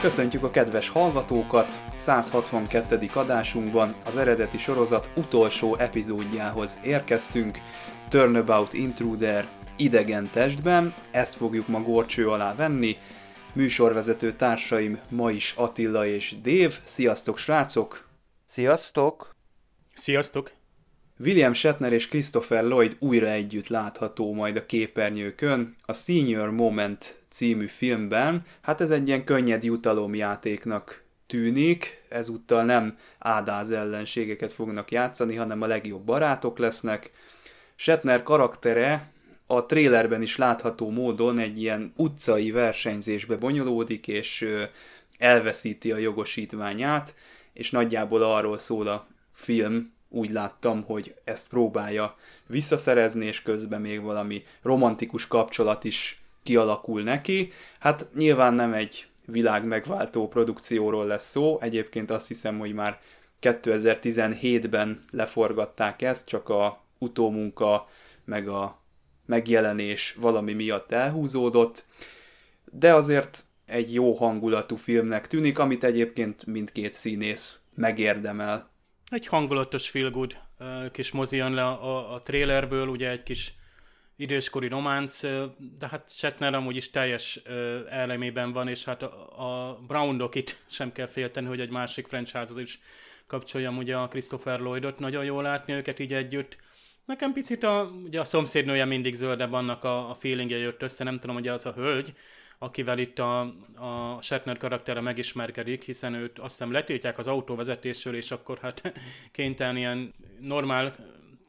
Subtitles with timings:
[0.00, 1.80] Köszöntjük a kedves hallgatókat!
[1.96, 3.10] 162.
[3.14, 7.58] adásunkban az eredeti sorozat utolsó epizódjához érkeztünk.
[8.08, 12.96] Turnabout Intruder idegen testben, ezt fogjuk ma gorcső alá venni.
[13.54, 16.78] Műsorvezető társaim ma is Attila és Dév.
[16.84, 18.08] Sziasztok srácok!
[18.46, 19.34] Sziasztok!
[19.94, 20.52] Sziasztok!
[21.18, 25.74] William Shatner és Christopher Lloyd újra együtt látható majd a képernyőkön.
[25.82, 33.70] A Senior Moment című filmben, hát ez egy ilyen könnyed jutalomjátéknak tűnik, ezúttal nem ádáz
[33.70, 37.10] ellenségeket fognak játszani, hanem a legjobb barátok lesznek.
[37.76, 39.12] Shatner karaktere
[39.46, 44.48] a trélerben is látható módon egy ilyen utcai versenyzésbe bonyolódik, és
[45.18, 47.14] elveszíti a jogosítványát,
[47.52, 54.02] és nagyjából arról szól a film, úgy láttam, hogy ezt próbálja visszaszerezni, és közben még
[54.02, 57.52] valami romantikus kapcsolat is kialakul neki.
[57.78, 63.00] Hát nyilván nem egy világ megváltó produkcióról lesz szó, egyébként azt hiszem, hogy már
[63.40, 67.88] 2017-ben leforgatták ezt, csak a utómunka
[68.24, 68.82] meg a
[69.26, 71.84] megjelenés valami miatt elhúzódott,
[72.72, 78.70] de azért egy jó hangulatú filmnek tűnik, amit egyébként mindkét színész megérdemel.
[79.10, 80.38] Egy hangulatos feel good
[80.92, 83.52] kis mozi jön le a, a, trailerből, ugye egy kis
[84.20, 85.20] időskori románc,
[85.78, 87.40] de hát Shatner amúgy is teljes
[87.88, 92.58] elemében van, és hát a, a Brown itt sem kell félteni, hogy egy másik franchise-hoz
[92.58, 92.80] is
[93.26, 96.56] kapcsoljam ugye a Christopher Lloydot, nagyon jól látni őket így együtt.
[97.04, 101.18] Nekem picit a, ugye a szomszédnője mindig zöldebb, annak a, a feelingje jött össze, nem
[101.18, 102.14] tudom, hogy az a hölgy,
[102.58, 103.40] akivel itt a,
[103.74, 108.92] a Shatner karaktere megismerkedik, hiszen őt azt hiszem letiltják az autóvezetésről, és akkor hát
[109.32, 110.94] kénytelen ilyen normál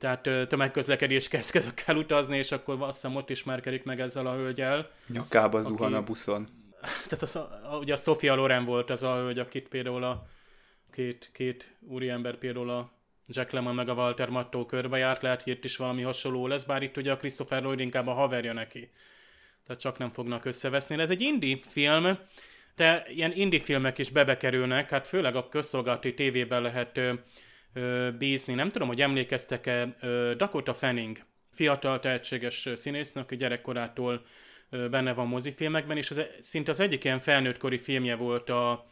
[0.02, 4.92] tehát tömegközlekedés kezd kell utazni, és akkor azt hiszem ott ismerkedik meg ezzel a hölgyel.
[5.08, 6.48] Nyakába aki, zuhan a buszon.
[7.10, 10.28] Tehát az, a, ugye a Sofia Loren volt az a hölgy, akit például a
[10.92, 12.92] két, két úriember például a
[13.28, 16.64] Jack Lemmon meg a Walter Mattó körbe járt, lehet, hogy itt is valami hasonló lesz,
[16.64, 18.92] bár itt ugye a Christopher Lloyd inkább a haverja neki.
[19.66, 21.02] Tehát csak nem fognak összeveszni.
[21.02, 22.18] Ez egy indie film,
[22.76, 27.00] de ilyen indie filmek is bebekerülnek, hát főleg a közszolgálati tévében lehet
[28.18, 28.54] bízni.
[28.54, 29.96] Nem tudom, hogy emlékeztek-e
[30.38, 31.18] Dakota Fanning,
[31.52, 34.26] fiatal tehetséges színésznő, aki gyerekkorától
[34.70, 38.88] benne van mozifilmekben, és az, e, szinte az egyik ilyen felnőttkori filmje volt a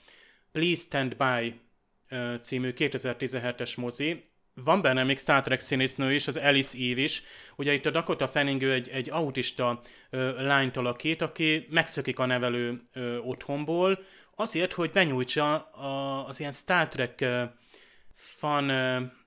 [0.51, 1.59] Please Stand By
[2.41, 4.21] című 2017-es mozi,
[4.63, 7.23] van benne még Star Trek színésznő is, az Alice Eve is.
[7.55, 12.81] Ugye itt a Dakota Fanning egy, egy autista ö, lányt alakít, aki megszökik a nevelő
[12.93, 13.99] ö, otthonból,
[14.35, 17.43] azért, hogy benyújtsa a, az ilyen Star Trek ö,
[18.19, 18.71] fan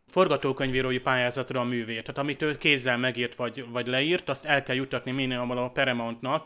[0.09, 2.03] forgatókönyvírói pályázatra a művét.
[2.03, 5.71] Tehát amit ő kézzel megírt vagy, vagy leírt, azt el kell jutatni minél hamarabb a
[5.71, 6.45] Paramountnak.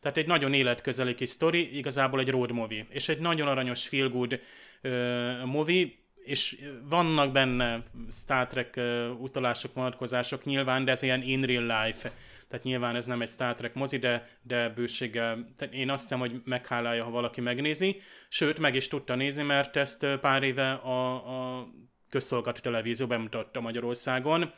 [0.00, 2.86] Tehát egy nagyon életközeli kis sztori, igazából egy road movie.
[2.88, 4.40] És egy nagyon aranyos feel good
[4.82, 5.86] uh, movie,
[6.24, 6.56] és
[6.88, 12.12] vannak benne Star Trek uh, utalások, vonatkozások nyilván, de ez ilyen in real life.
[12.48, 16.18] Tehát nyilván ez nem egy Star Trek mozi, de, de bőséggel, tehát én azt hiszem,
[16.18, 18.00] hogy meghálálja, ha valaki megnézi.
[18.28, 21.14] Sőt, meg is tudta nézni, mert ezt pár éve a,
[21.58, 21.68] a
[22.08, 24.52] közszolgálati televízió bemutatta Magyarországon.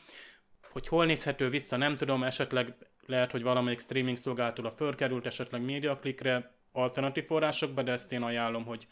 [0.73, 2.75] Hogy hol nézhető vissza, nem tudom, esetleg
[3.07, 8.87] lehet, hogy valamelyik streaming szolgáltató fölkerült, esetleg médiaklikre, alternatív forrásokba, de ezt én ajánlom, hogy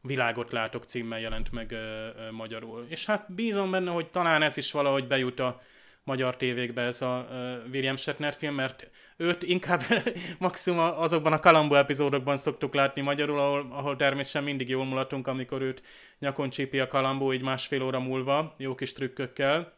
[0.00, 2.86] Világot látok címmel jelent meg ö, ö, magyarul.
[2.88, 5.60] És hát bízom benne, hogy talán ez is valahogy bejut a
[6.08, 7.26] magyar tévékbe ez a
[7.72, 9.82] William Shatner film, mert őt inkább
[10.38, 15.62] maximum azokban a Kalambó epizódokban szoktuk látni magyarul, ahol, ahol természetesen mindig jól mulatunk, amikor
[15.62, 15.82] őt
[16.18, 19.76] nyakon csípi a Kalambó így másfél óra múlva, jó kis trükkökkel.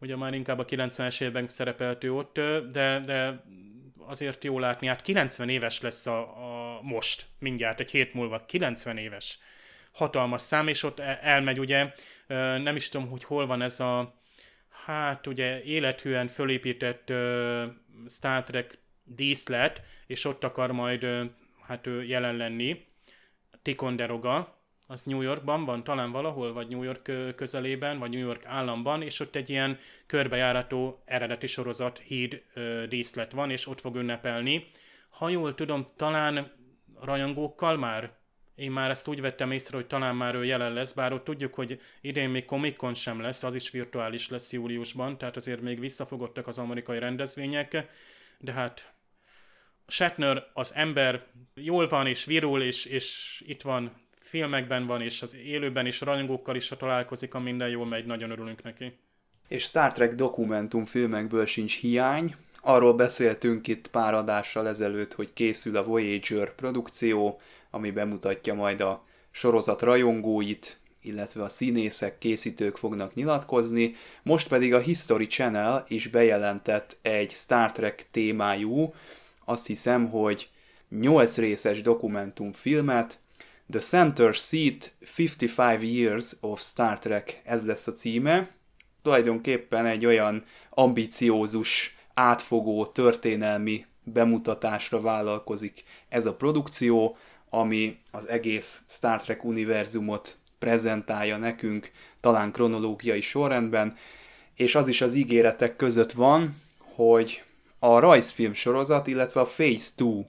[0.00, 2.40] Ugye már inkább a 90-es évben szerepelt ő ott,
[2.72, 3.44] de, de
[4.06, 8.96] azért jó látni, hát 90 éves lesz a, a most, mindjárt egy hét múlva, 90
[8.96, 9.38] éves.
[9.92, 11.92] Hatalmas szám, és ott elmegy ugye,
[12.62, 14.21] nem is tudom, hogy hol van ez a
[14.84, 17.62] hát ugye élethűen fölépített uh,
[18.06, 21.24] Star Trek díszlet, és ott akar majd uh,
[21.62, 22.84] hát ő jelen lenni.
[23.62, 29.02] Ticonderoga, az New Yorkban van, talán valahol, vagy New York közelében, vagy New York államban,
[29.02, 34.70] és ott egy ilyen körbejárató eredeti sorozat híd uh, díszlet van, és ott fog ünnepelni.
[35.08, 36.52] Ha jól tudom, talán
[37.00, 38.20] rajongókkal már
[38.54, 41.54] én már ezt úgy vettem észre, hogy talán már ő jelen lesz, bár ott tudjuk,
[41.54, 46.46] hogy idén még Comic sem lesz, az is virtuális lesz júliusban, tehát azért még visszafogottak
[46.46, 47.86] az amerikai rendezvények,
[48.38, 48.92] de hát
[49.86, 55.36] Shatner az ember jól van és virul, és, és itt van, filmekben van, és az
[55.36, 58.98] élőben is rajongókkal is, ha találkozik, a minden jól megy, nagyon örülünk neki.
[59.48, 62.34] És Star Trek dokumentumfilmekből sincs hiány,
[62.64, 67.40] Arról beszéltünk itt pár adással ezelőtt, hogy készül a Voyager produkció,
[67.74, 74.78] ami bemutatja majd a sorozat rajongóit, illetve a színészek, készítők fognak nyilatkozni, most pedig a
[74.78, 78.94] History Channel is bejelentett egy Star Trek témájú,
[79.44, 80.50] azt hiszem, hogy
[80.88, 83.18] 8 részes dokumentumfilmet,
[83.70, 88.50] The Center Seat 55 Years of Star Trek, ez lesz a címe.
[89.02, 97.16] Tulajdonképpen egy olyan ambiciózus átfogó történelmi bemutatásra vállalkozik ez a produkció,
[97.54, 101.90] ami az egész Star Trek univerzumot prezentálja nekünk,
[102.20, 103.96] talán kronológiai sorrendben,
[104.54, 107.44] és az is az ígéretek között van, hogy
[107.78, 110.24] a rajzfilm sorozat, illetve a Phase 2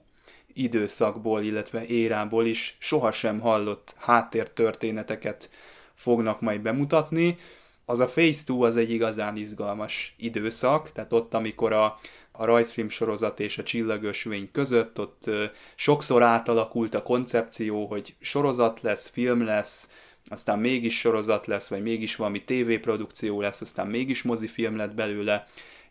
[0.52, 5.50] időszakból, illetve érából is sohasem hallott háttértörténeteket
[5.94, 7.36] fognak majd bemutatni,
[7.84, 11.98] az a Phase 2 az egy igazán izgalmas időszak, tehát ott, amikor a,
[12.36, 15.30] a rajzfilm sorozat és a csillagösvény között, ott
[15.74, 19.90] sokszor átalakult a koncepció, hogy sorozat lesz, film lesz,
[20.26, 25.46] aztán mégis sorozat lesz, vagy mégis valami tévéprodukció lesz, aztán mégis mozifilm lett belőle,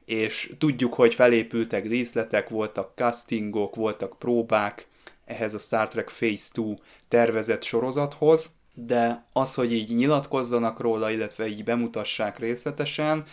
[0.06, 4.88] és tudjuk, hogy felépültek díszletek, voltak castingok, voltak próbák
[5.25, 6.75] ehhez a Star Trek Phase 2
[7.07, 13.24] tervezett sorozathoz, de az, hogy így nyilatkozzanak róla, illetve így bemutassák részletesen,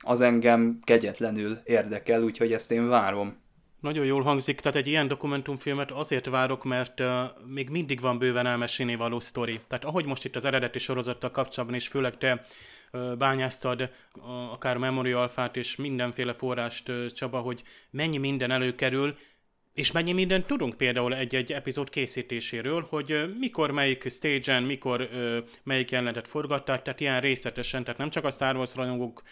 [0.00, 3.38] az engem kegyetlenül érdekel, úgyhogy ezt én várom.
[3.80, 7.06] Nagyon jól hangzik, tehát egy ilyen dokumentumfilmet azért várok, mert uh,
[7.46, 9.60] még mindig van bőven elmesélni való sztori.
[9.68, 12.46] Tehát ahogy most itt az eredeti sorozattal kapcsolatban is, főleg te
[12.92, 19.16] uh, bányáztad uh, akár Memory Alfát és mindenféle forrást, uh, Csaba, hogy mennyi minden előkerül,
[19.74, 25.08] és mennyi mindent tudunk például egy-egy epizód készítéséről, hogy mikor melyik stage-en, mikor
[25.62, 29.22] melyik jelenetet forgatták, tehát ilyen részletesen, tehát nem csak a Star Wars rajongók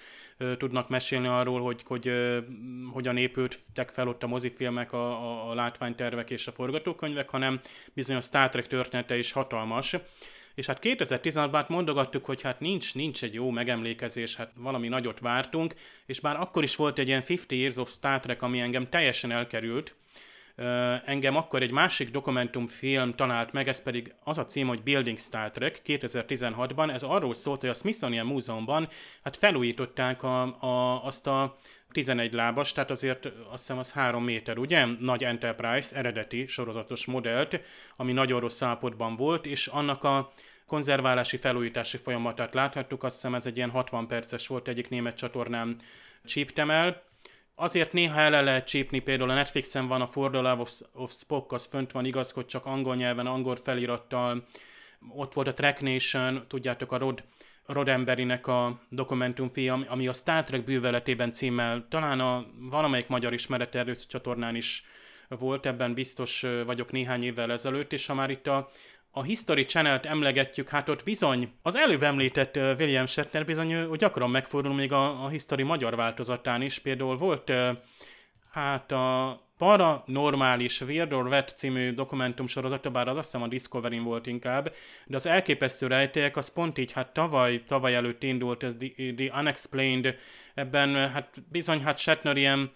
[0.56, 2.12] tudnak mesélni arról, hogy, hogy
[2.92, 7.60] hogyan épültek fel ott a mozifilmek, a, a, a látványtervek és a forgatókönyvek, hanem
[7.94, 9.96] bizony a Star Trek története is hatalmas.
[10.54, 15.20] És hát 2016-ban hát mondogattuk, hogy hát nincs, nincs egy jó megemlékezés, hát valami nagyot
[15.20, 15.74] vártunk,
[16.06, 19.30] és bár akkor is volt egy ilyen 50 Years of Star Trek, ami engem teljesen
[19.30, 19.94] elkerült,
[21.04, 25.50] engem akkor egy másik dokumentumfilm talált meg, ez pedig az a cím, hogy Building Star
[25.50, 26.92] Trek 2016-ban.
[26.92, 28.88] Ez arról szólt, hogy a Smithsonian Múzeumban
[29.22, 31.58] hát felújították a, a, azt a
[31.92, 34.86] 11 lábas, tehát azért azt hiszem az 3 méter, ugye?
[34.98, 37.60] Nagy Enterprise eredeti sorozatos modellt,
[37.96, 40.32] ami nagyon rossz állapotban volt, és annak a
[40.66, 45.76] konzerválási felújítási folyamatát láthattuk, azt hiszem ez egy ilyen 60 perces volt, egyik német csatornán
[46.24, 47.02] csíptem el,
[47.60, 51.12] azért néha el lehet csípni, például a Netflixen van a For the Love of, of
[51.12, 54.46] Spock, az fönt van igaz, hogy csak angol nyelven, angol felirattal.
[55.08, 57.24] Ott volt a Track Nation, tudjátok, a Rod,
[57.66, 64.54] Rodemberinek a dokumentumfilm, ami a Star Trek bűveletében címmel, talán a valamelyik magyar ismeret csatornán
[64.54, 64.84] is
[65.28, 68.70] volt, ebben biztos vagyok néhány évvel ezelőtt, és ha már itt a
[69.18, 74.30] a History Channel-t emlegetjük, hát ott bizony, az előbb említett William Shatner bizony hogy gyakran
[74.30, 76.78] megfordul még a, a History magyar változatán is.
[76.78, 77.52] Például volt
[78.50, 84.74] hát a Paranormális Weird or című dokumentumsorozata, bár az azt hiszem a discovery volt inkább,
[85.06, 89.38] de az elképesztő rejtélyek az pont így, hát tavaly, tavaly előtt indult ez The, The
[89.38, 90.16] Unexplained,
[90.54, 92.72] ebben hát bizony hát Shatner ilyen,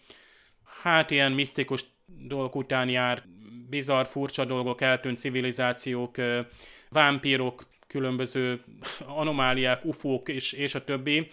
[0.83, 3.23] hát ilyen misztikus dolgok után jár,
[3.73, 6.17] bizarr, furcsa dolgok, eltűnt civilizációk,
[6.89, 8.61] vámpírok, különböző
[9.07, 11.29] anomáliák, ufók és, és a többi.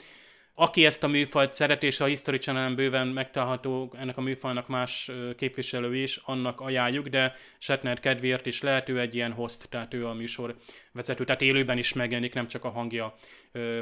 [0.53, 5.11] Aki ezt a műfajt szeret, és a History channel bőven megtalálható ennek a műfajnak más
[5.37, 10.05] képviselő is, annak ajánljuk, de Shatner kedvéért is lehet, ő egy ilyen host, tehát ő
[10.07, 10.55] a műsor
[10.91, 13.15] vezető, tehát élőben is megjelenik, nem csak a hangja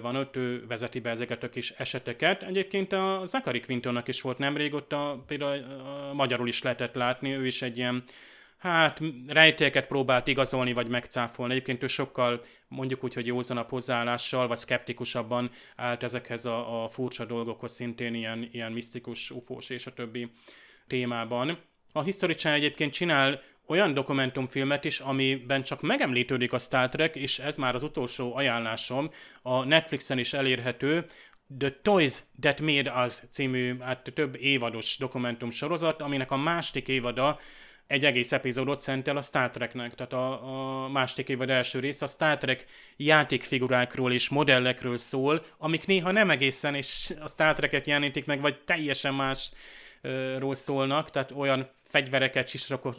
[0.02, 2.44] van ott, ő vezeti be ezeket a kis eseteket.
[2.44, 5.64] Egyébként a Zachary Quintonnak is volt nemrég, ott a, például
[6.10, 8.04] a magyarul is lehetett látni, ő is egy ilyen
[8.58, 11.54] hát rejtélyeket próbált igazolni vagy megcáfolni.
[11.54, 17.26] Egyébként ő sokkal mondjuk úgy, hogy józanabb hozzáállással, vagy szkeptikusabban állt ezekhez a, a furcsa
[17.26, 20.32] dolgokhoz, szintén ilyen, ilyen misztikus, ufós és a többi
[20.88, 21.60] témában.
[21.92, 27.40] A History Channel egyébként csinál olyan dokumentumfilmet is, amiben csak megemlítődik a Star Trek, és
[27.40, 29.10] ez már az utolsó ajánlásom,
[29.42, 31.06] a Netflixen is elérhető,
[31.58, 37.40] The Toys That Made Us című, hát több évados dokumentum sorozat, aminek a második évada
[37.88, 42.08] egy egész epizódot szentel a Star Treknek, tehát a, a második évad első rész a
[42.08, 42.66] Star Trek
[42.98, 48.60] játékfigurákról és modellekről szól, amik néha nem egészen, és a Star Treket jelenítik meg, vagy
[48.60, 49.52] teljesen más
[50.38, 52.48] ról szólnak, tehát olyan fegyvereket,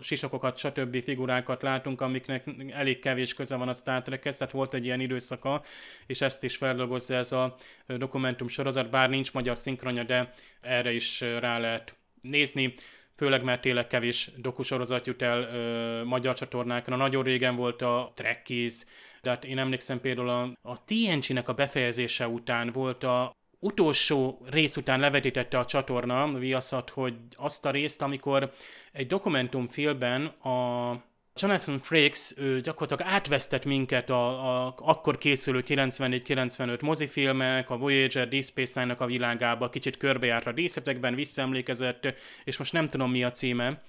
[0.01, 1.05] sisakokat, stb.
[1.05, 5.63] figurákat látunk, amiknek elég kevés köze van a Star Trekhez, tehát volt egy ilyen időszaka,
[6.07, 11.21] és ezt is feldolgozza ez a dokumentum sorozat, bár nincs magyar szinkronja, de erre is
[11.21, 12.75] rá lehet nézni
[13.19, 16.97] főleg mert tényleg kevés dokusorozat jut el ö, magyar csatornákra.
[16.97, 18.75] Nagyon régen volt a Trekkies,
[19.23, 24.77] de hát én emlékszem például a, a TNG-nek a befejezése után volt a utolsó rész
[24.77, 28.53] után levetítette a csatorna, Viaszat, hogy azt a részt, amikor
[28.93, 30.93] egy dokumentumfilmben a
[31.41, 38.45] Jonathan Frakes ő gyakorlatilag átvesztett minket a, a akkor készülő 94-95 mozifilmek, a Voyager, Deep
[38.45, 42.15] Space Nine-nak a világába, kicsit körbejárt a díszetekben, visszaemlékezett,
[42.45, 43.83] és most nem tudom mi a címe,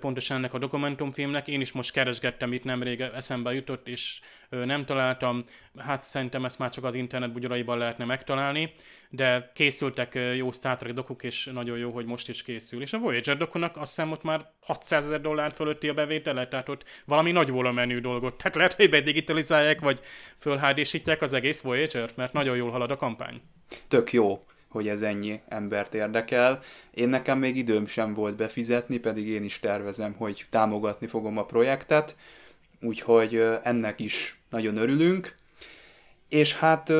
[0.00, 1.48] pontosan ennek a dokumentumfilmnek.
[1.48, 5.44] Én is most keresgettem, itt nemrég eszembe jutott, és nem találtam.
[5.78, 8.72] Hát szerintem ezt már csak az internet bugyoraiban lehetne megtalálni,
[9.10, 12.82] de készültek jó Star Trek dokuk, és nagyon jó, hogy most is készül.
[12.82, 16.68] És a Voyager dokunak azt hiszem ott már 600 ezer dollár fölötti a bevétele, tehát
[16.68, 18.36] ott valami nagy menő dolgot.
[18.36, 20.00] Tehát lehet, hogy bedigitalizálják, vagy
[20.38, 23.40] fölhádésítják az egész Voyager-t, mert nagyon jól halad a kampány.
[23.88, 26.60] Tök jó hogy ez ennyi embert érdekel.
[26.94, 31.44] Én nekem még időm sem volt befizetni, pedig én is tervezem, hogy támogatni fogom a
[31.44, 32.16] projektet,
[32.80, 35.34] úgyhogy ennek is nagyon örülünk.
[36.28, 36.92] És hát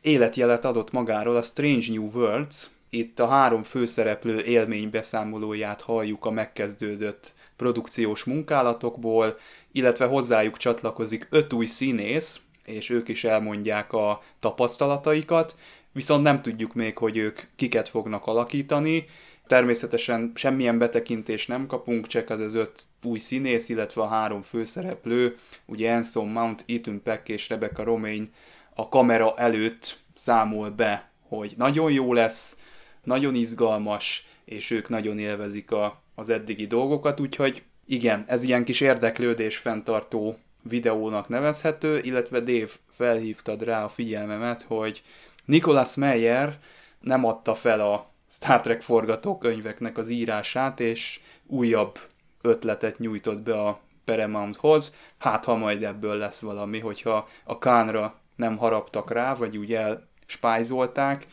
[0.00, 6.30] életjelet adott magáról a Strange New Worlds, itt a három főszereplő élmény beszámolóját halljuk a
[6.30, 9.38] megkezdődött produkciós munkálatokból,
[9.72, 15.56] illetve hozzájuk csatlakozik öt új színész, és ők is elmondják a tapasztalataikat,
[15.92, 19.04] viszont nem tudjuk még, hogy ők kiket fognak alakítani.
[19.46, 25.36] Természetesen semmilyen betekintést nem kapunk, csak az az öt új színész, illetve a három főszereplő,
[25.66, 28.26] ugye Anson Mount, Ethan Peck és Rebecca Romaine
[28.74, 32.56] a kamera előtt számol be, hogy nagyon jó lesz,
[33.04, 38.80] nagyon izgalmas, és ők nagyon élvezik a, az eddigi dolgokat, úgyhogy igen, ez ilyen kis
[38.80, 45.02] érdeklődés fenntartó videónak nevezhető, illetve Dave felhívtad rá a figyelmemet, hogy
[45.44, 46.58] Nicholas Meyer
[47.00, 51.98] nem adta fel a Star Trek forgatókönyveknek az írását, és újabb
[52.42, 54.92] ötletet nyújtott be a Paramounthoz.
[55.18, 61.26] Hát, ha majd ebből lesz valami, hogyha a Kánra nem haraptak rá, vagy úgy elspájzolták,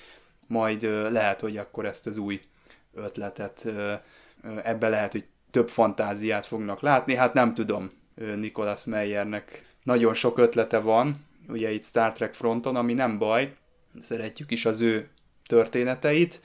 [0.47, 2.41] majd lehet, hogy akkor ezt az új
[2.93, 3.65] ötletet
[4.63, 7.15] ebbe lehet, hogy több fantáziát fognak látni.
[7.15, 7.91] Hát nem tudom,
[8.35, 13.55] Nicholas Meyernek nagyon sok ötlete van, ugye itt Star Trek fronton, ami nem baj,
[13.99, 15.09] szeretjük is az ő
[15.47, 16.41] történeteit,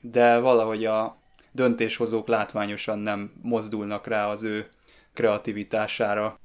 [0.00, 1.18] de valahogy a
[1.52, 4.68] döntéshozók látványosan nem mozdulnak rá az ő
[5.14, 6.40] kreativitására.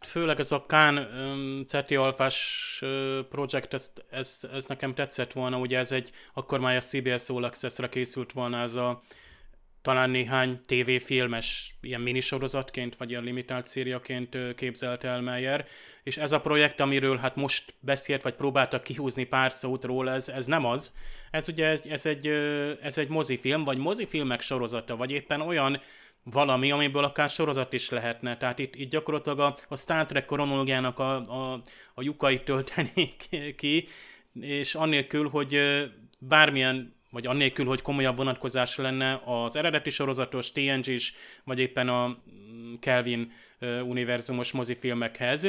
[0.00, 1.08] Főleg ez a Kán
[1.66, 2.82] Ceti Alfás
[3.28, 7.44] projekt, ez, ez, ez, nekem tetszett volna, ugye ez egy, akkor már a CBS All
[7.44, 9.02] Access-re készült volna ez a
[9.84, 15.66] talán néhány tévéfilmes ilyen minisorozatként, vagy ilyen limitált szériaként képzelt el Meyer,
[16.02, 20.28] és ez a projekt, amiről hát most beszélt, vagy próbáltak kihúzni pár szót róla, ez,
[20.28, 20.94] ez nem az.
[21.30, 22.26] Ez ugye ez, ez, egy,
[22.82, 25.80] ez egy mozifilm, vagy mozifilmek sorozata, vagy éppen olyan
[26.24, 28.36] valami, amiből akár sorozat is lehetne.
[28.36, 31.60] Tehát itt, itt gyakorlatilag a, a Star Trek kronológiának a, a,
[31.94, 33.88] a lyukait töltenék ki,
[34.40, 35.60] és annélkül, hogy
[36.18, 42.06] bármilyen vagy annélkül, hogy komolyabb vonatkozás lenne az eredeti sorozatos TNG is, vagy éppen a
[42.08, 43.32] mm, Kelvin
[43.84, 45.48] univerzumos mozifilmekhez.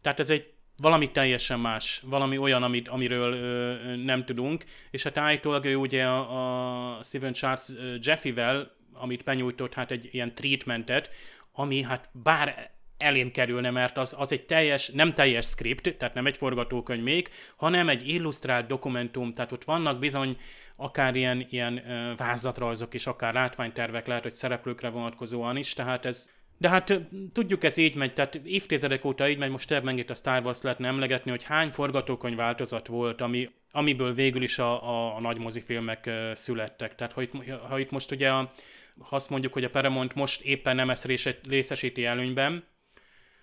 [0.00, 5.18] Tehát ez egy valami teljesen más, valami olyan, amit, amiről ö, nem tudunk, és hát
[5.18, 7.68] állítólag ő ugye a, a Steven Charles
[8.00, 11.10] Jeffy-vel, amit benyújtott, hát egy ilyen treatmentet,
[11.52, 16.26] ami hát bár elém kerülne, mert az, az egy teljes, nem teljes script, tehát nem
[16.26, 20.36] egy forgatókönyv még, hanem egy illusztrált dokumentum, tehát ott vannak bizony
[20.76, 21.82] akár ilyen, ilyen
[22.16, 27.00] vázatrajzok is, akár látványtervek lehet, hogy szereplőkre vonatkozóan is, tehát ez de hát
[27.32, 30.62] tudjuk, ez így megy, tehát évtizedek óta így megy, most ebben itt a Star Wars
[30.62, 35.38] lehetne emlegetni, hogy hány forgatókönyv változat volt, ami, amiből végül is a, a, a nagy
[35.38, 36.94] mozifilmek születtek.
[36.94, 37.32] Tehát ha itt,
[37.68, 38.52] ha itt most ugye, a,
[38.98, 41.08] ha azt mondjuk, hogy a Paramount most éppen nem ezt
[41.48, 42.64] részesíti előnyben,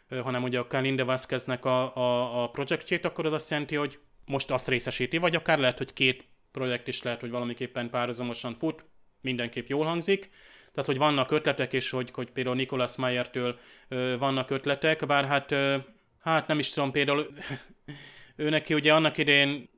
[0.09, 4.51] hanem ugye a Kalinda Vázqueznek a, a, a projektjét, akkor az azt jelenti, hogy most
[4.51, 8.85] azt részesíti, vagy akár lehet, hogy két projekt is lehet, hogy valamiképpen párhuzamosan fut,
[9.21, 10.29] mindenképp jól hangzik.
[10.71, 15.51] Tehát, hogy vannak ötletek, és hogy, hogy például Nicholas Mayertől ö, vannak ötletek, bár hát,
[15.51, 15.77] ö,
[16.19, 17.27] hát nem is tudom, például
[18.35, 19.69] ő neki ugye annak idején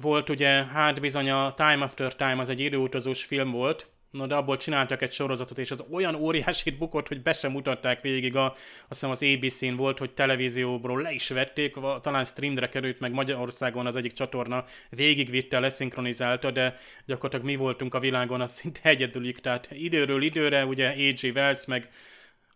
[0.00, 4.34] volt ugye, hát bizony a Time After Time az egy időutazós film volt, Na de
[4.34, 8.36] abból csináltak egy sorozatot, és az olyan óriásit bukott, hogy be sem mutatták végig.
[8.36, 13.12] A, azt hiszem az ABC-n volt, hogy televízióból le is vették, talán streamre került, meg
[13.12, 19.38] Magyarországon az egyik csatorna végigvitte, leszinkronizálta, de gyakorlatilag mi voltunk a világon, az szinte egyedülik.
[19.38, 21.30] Tehát időről időre, ugye A.G.
[21.34, 21.88] Wells, meg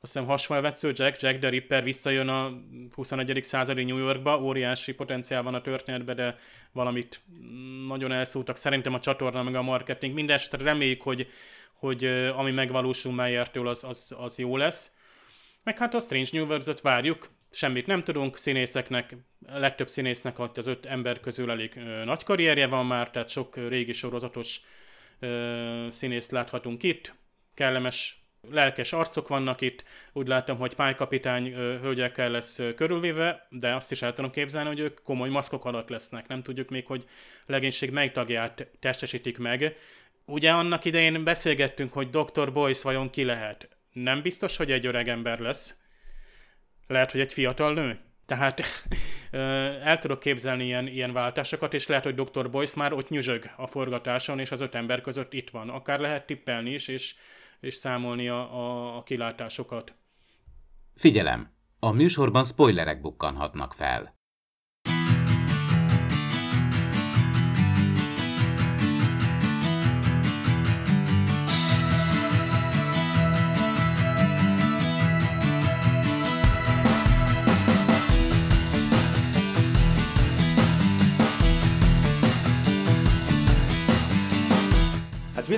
[0.02, 2.52] azt hiszem hasfalvetsző Jack, Jack the Ripper visszajön a
[2.94, 3.44] 21.
[3.44, 6.36] századi New Yorkba, óriási potenciál van a történetben, de
[6.72, 7.22] valamit
[7.86, 8.56] nagyon elszúrtak.
[8.56, 10.14] Szerintem a csatorna meg a marketing.
[10.14, 11.26] Mindenesetre reméljük, hogy,
[11.72, 12.04] hogy
[12.34, 14.92] ami megvalósul Meyertől, az, az, az jó lesz.
[15.62, 19.16] Meg hát a Strange New Worlds-ot várjuk, semmit nem tudunk, színészeknek,
[19.46, 24.60] legtöbb színésznek az öt ember közül elég nagy karrierje van már, tehát sok régi sorozatos
[25.18, 27.14] ö, színészt láthatunk itt,
[27.54, 34.02] kellemes lelkes arcok vannak itt, úgy látom, hogy pálykapitány hölgyekkel lesz körülvéve, de azt is
[34.02, 36.28] el tudom képzelni, hogy ők komoly maszkok alatt lesznek.
[36.28, 37.04] Nem tudjuk még, hogy
[37.46, 39.76] legénység mely tagját testesítik meg.
[40.24, 42.52] Ugye annak idején beszélgettünk, hogy Dr.
[42.52, 43.68] Boyce vajon ki lehet.
[43.92, 45.80] Nem biztos, hogy egy öreg ember lesz.
[46.86, 47.98] Lehet, hogy egy fiatal nő.
[48.26, 48.62] Tehát
[49.90, 52.50] el tudok képzelni ilyen, ilyen váltásokat, és lehet, hogy Dr.
[52.50, 55.68] Boyce már ott nyüzsög a forgatáson, és az öt ember között itt van.
[55.68, 57.14] Akár lehet tippelni is, és
[57.62, 59.94] és számolni a, a, a kilátásokat.
[60.94, 61.50] Figyelem!
[61.78, 64.14] A műsorban spoilerek bukkanhatnak fel.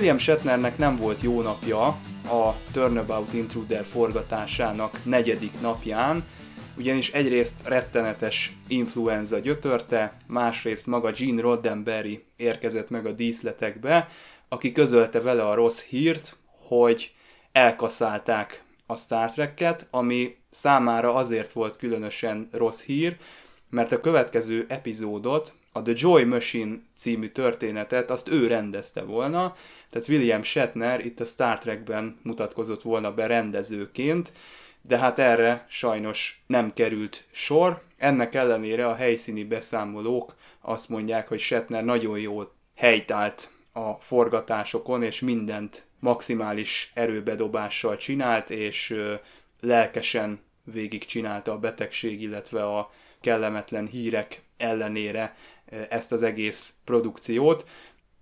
[0.05, 1.85] William Shatnernek nem volt jó napja
[2.23, 6.25] a Turnabout Intruder forgatásának negyedik napján,
[6.77, 14.07] ugyanis egyrészt rettenetes influenza gyötörte, másrészt maga Gene Roddenberry érkezett meg a díszletekbe,
[14.49, 17.11] aki közölte vele a rossz hírt, hogy
[17.51, 23.17] elkaszálták a Star Trek-et, ami számára azért volt különösen rossz hír,
[23.69, 29.55] mert a következő epizódot a The Joy Machine című történetet azt ő rendezte volna,
[29.89, 34.31] tehát William Shatner itt a Star Trekben mutatkozott volna be rendezőként,
[34.81, 37.81] de hát erre sajnos nem került sor.
[37.97, 45.19] Ennek ellenére a helyszíni beszámolók azt mondják, hogy Shatner nagyon jól helytált a forgatásokon, és
[45.19, 48.97] mindent maximális erőbedobással csinált, és
[49.59, 55.35] lelkesen végig csinálta a betegség, illetve a kellemetlen hírek ellenére
[55.89, 57.65] ezt az egész produkciót.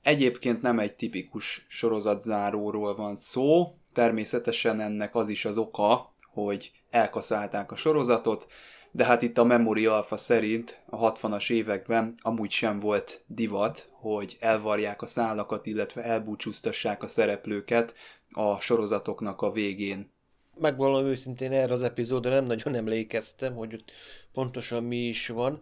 [0.02, 7.72] Egyébként nem egy tipikus sorozatzáróról van szó, természetesen ennek az is az oka, hogy elkaszálták
[7.72, 8.48] a sorozatot,
[8.92, 14.38] de hát itt a Memory Alpha szerint a 60-as években amúgy sem volt divat, hogy
[14.40, 17.96] elvarják a szálakat, illetve elbúcsúztassák a szereplőket
[18.32, 20.12] a sorozatoknak a végén.
[20.60, 23.92] Megvalóan őszintén erre az epizódra nem nagyon emlékeztem, hogy ott
[24.34, 25.62] pontosan mi is van.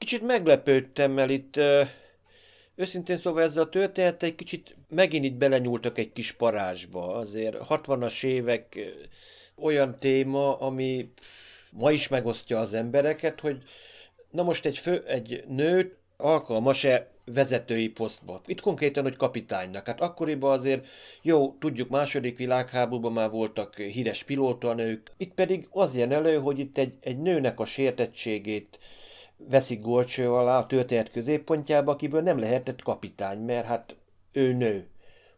[0.00, 1.82] Kicsit meglepődtem, mert itt ö,
[2.74, 7.14] őszintén szóval ezzel a történet egy kicsit megint itt belenyúltak egy kis parázsba.
[7.14, 8.78] Azért 60-as évek
[9.56, 11.12] olyan téma, ami
[11.70, 13.62] ma is megosztja az embereket, hogy
[14.30, 18.40] na most egy, fő, egy nőt alkalmas-e vezetői posztba.
[18.46, 19.86] Itt konkrétan, hogy kapitánynak.
[19.86, 20.86] Hát akkoriban azért,
[21.22, 26.78] jó, tudjuk, második világháborúban már voltak híres pilótanők, itt pedig az jön elő, hogy itt
[26.78, 28.78] egy, egy nőnek a sértettségét
[29.48, 33.96] veszik Gorcső alá a történet középpontjába, akiből nem lehetett kapitány, mert hát
[34.32, 34.88] ő nő.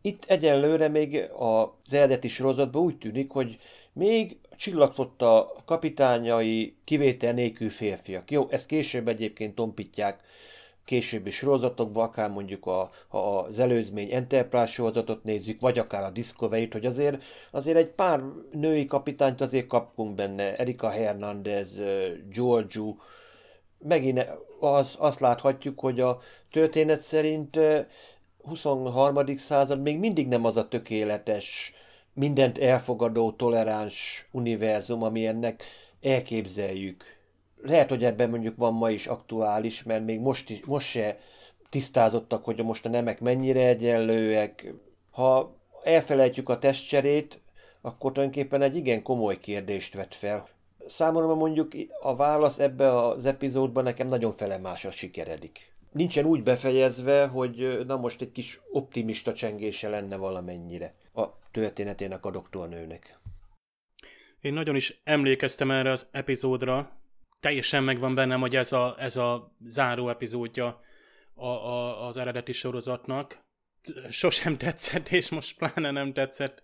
[0.01, 3.59] Itt egyenlőre még az eredeti sorozatban úgy tűnik, hogy
[3.93, 8.31] még csillagfotta kapitányai kivétel nélkül férfiak.
[8.31, 10.21] Jó, ezt később egyébként tompítják
[10.85, 16.73] későbbi sorozatokban, akár mondjuk a, ha az előzmény Enterprise sorozatot nézzük, vagy akár a Discovery-t,
[16.73, 21.81] hogy azért, azért egy pár női kapitányt azért kapunk benne, Erika Hernandez,
[22.31, 22.95] Giorgio,
[23.83, 24.27] megint
[24.61, 26.18] az, azt láthatjuk, hogy a
[26.51, 27.59] történet szerint
[28.42, 29.37] 23.
[29.37, 31.73] század még mindig nem az a tökéletes,
[32.14, 35.62] mindent elfogadó, toleráns univerzum, ami ennek
[36.01, 37.05] elképzeljük.
[37.62, 41.16] Lehet, hogy ebben mondjuk van ma is aktuális, mert még most, is, most se
[41.68, 44.75] tisztázottak, hogy most a nemek mennyire egyenlőek.
[45.11, 47.40] Ha elfelejtjük a testcserét,
[47.81, 50.49] akkor tulajdonképpen egy igen komoly kérdést vet fel,
[50.87, 55.73] Számomra mondjuk a válasz ebbe az epizódban nekem nagyon felemásra sikeredik.
[55.92, 62.31] Nincsen úgy befejezve, hogy na most egy kis optimista csengése lenne valamennyire a történetének a
[62.31, 63.18] doktornőnek.
[64.40, 67.01] Én nagyon is emlékeztem erre az epizódra.
[67.40, 70.81] Teljesen megvan bennem, hogy ez a, ez a záró epizódja
[71.35, 73.45] a, a, az eredeti sorozatnak.
[74.09, 76.62] sosem tetszett, és most pláne nem tetszett.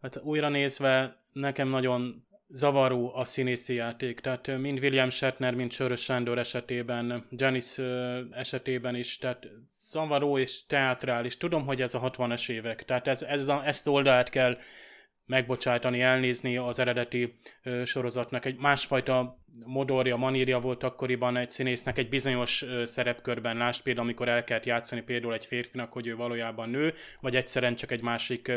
[0.00, 6.02] Hát újra nézve nekem nagyon zavaró a színészi játék, tehát mind William Shatner, mind Sörös
[6.02, 7.82] Sándor esetében, Janice
[8.30, 11.36] esetében is, tehát zavaró és teátrális.
[11.36, 14.58] Tudom, hogy ez a 60-es évek, tehát ez, ez a, ezt oldalt kell
[15.30, 18.44] megbocsátani, elnézni az eredeti ö, sorozatnak.
[18.44, 23.56] Egy másfajta modorja, manírja volt akkoriban egy színésznek egy bizonyos ö, szerepkörben.
[23.56, 27.76] Lásd például, amikor el kellett játszani például egy férfinak, hogy ő valójában nő, vagy egyszerűen
[27.76, 28.52] csak egy másik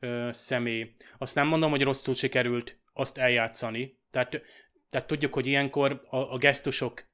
[0.00, 0.94] ö, személy.
[1.18, 3.98] Azt nem mondom, hogy rosszul sikerült azt eljátszani.
[4.10, 4.42] Tehát,
[4.90, 7.04] tehát tudjuk, hogy ilyenkor a, a gesztusok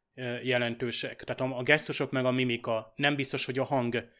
[0.42, 1.24] jelentősek.
[1.24, 2.92] Tehát a, a gesztusok meg a mimika.
[2.96, 4.10] Nem biztos, hogy a hang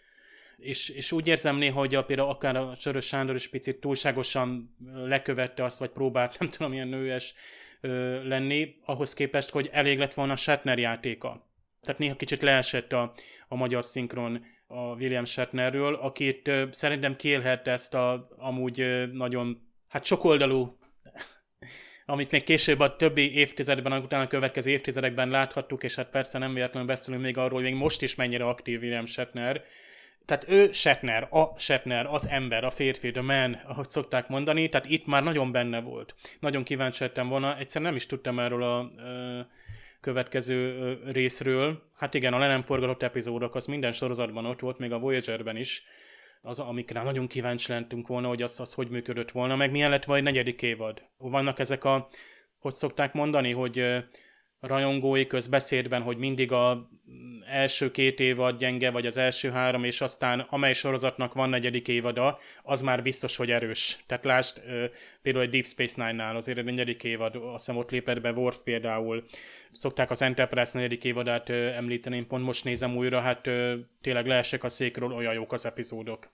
[0.63, 4.77] és, és úgy érzem néha, hogy a, például akár a Sörös Sándor is picit túlságosan
[4.95, 7.35] lekövette azt, vagy próbált, nem tudom, ilyen nőes
[7.81, 11.51] ö, lenni, ahhoz képest, hogy elég lett volna a Shatner játéka.
[11.81, 13.13] Tehát néha kicsit leesett a,
[13.49, 19.71] a magyar szinkron a William Shatnerről, akit ö, szerintem kiélhet ezt a amúgy ö, nagyon,
[19.89, 20.79] hát sokoldalú
[22.07, 26.55] amit még később a többi évtizedben, utána a következő évtizedekben láthattuk, és hát persze nem
[26.55, 29.65] véletlenül beszélünk még arról, hogy még most is mennyire aktív William Shatner,
[30.25, 34.91] tehát ő Shatner, a Shatner, az ember, a férfi, the man, ahogy szokták mondani, tehát
[34.91, 36.15] itt már nagyon benne volt.
[36.41, 39.41] Nagyon kíváncsi lettem volna, egyszer nem is tudtam erről a ö,
[40.01, 41.83] következő ö, részről.
[41.97, 45.57] Hát igen, a le nem forgatott epizódok, az minden sorozatban ott volt, még a Voyager-ben
[45.57, 45.83] is,
[46.43, 50.05] az, amikre nagyon kíváncsi lettünk volna, hogy az, az hogy működött volna, meg milyen lett
[50.05, 51.03] vagy negyedik évad.
[51.19, 52.09] Vannak ezek a,
[52.59, 54.05] hogy szokták mondani, hogy
[54.67, 56.89] rajongói közbeszédben, hogy mindig a
[57.47, 62.39] első két évad gyenge, vagy az első három, és aztán amely sorozatnak van negyedik évada,
[62.63, 63.99] az már biztos, hogy erős.
[64.07, 64.61] Tehát lásd,
[65.23, 68.59] például egy Deep Space Nine-nál azért egy negyedik évad, azt hiszem ott lépett be Worf
[68.59, 69.25] például.
[69.71, 73.51] Szokták az Enterprise negyedik évadát említeni, én pont most nézem újra, hát
[74.01, 76.31] tényleg leesek a székről, olyan jók az epizódok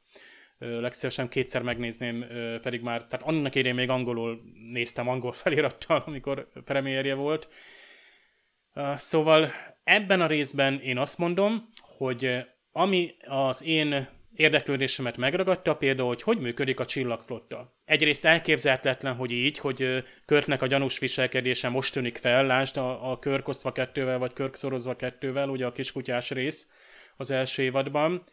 [0.58, 2.24] legszívesen kétszer megnézném,
[2.62, 4.40] pedig már, tehát annak érén még angolul
[4.72, 7.48] néztem angol felirattal, amikor premierje volt,
[8.96, 9.52] Szóval
[9.84, 16.38] ebben a részben én azt mondom, hogy ami az én érdeklődésemet megragadta, például, hogy hogy
[16.38, 17.76] működik a csillagflotta.
[17.84, 23.18] Egyrészt elképzelhetetlen, hogy így, hogy Körknek a gyanús viselkedése most tűnik fel, lásd a, a
[23.18, 26.70] Körk osztva kettővel, vagy Körk szorozva kettővel, ugye a kiskutyás rész
[27.16, 28.24] az első évadban.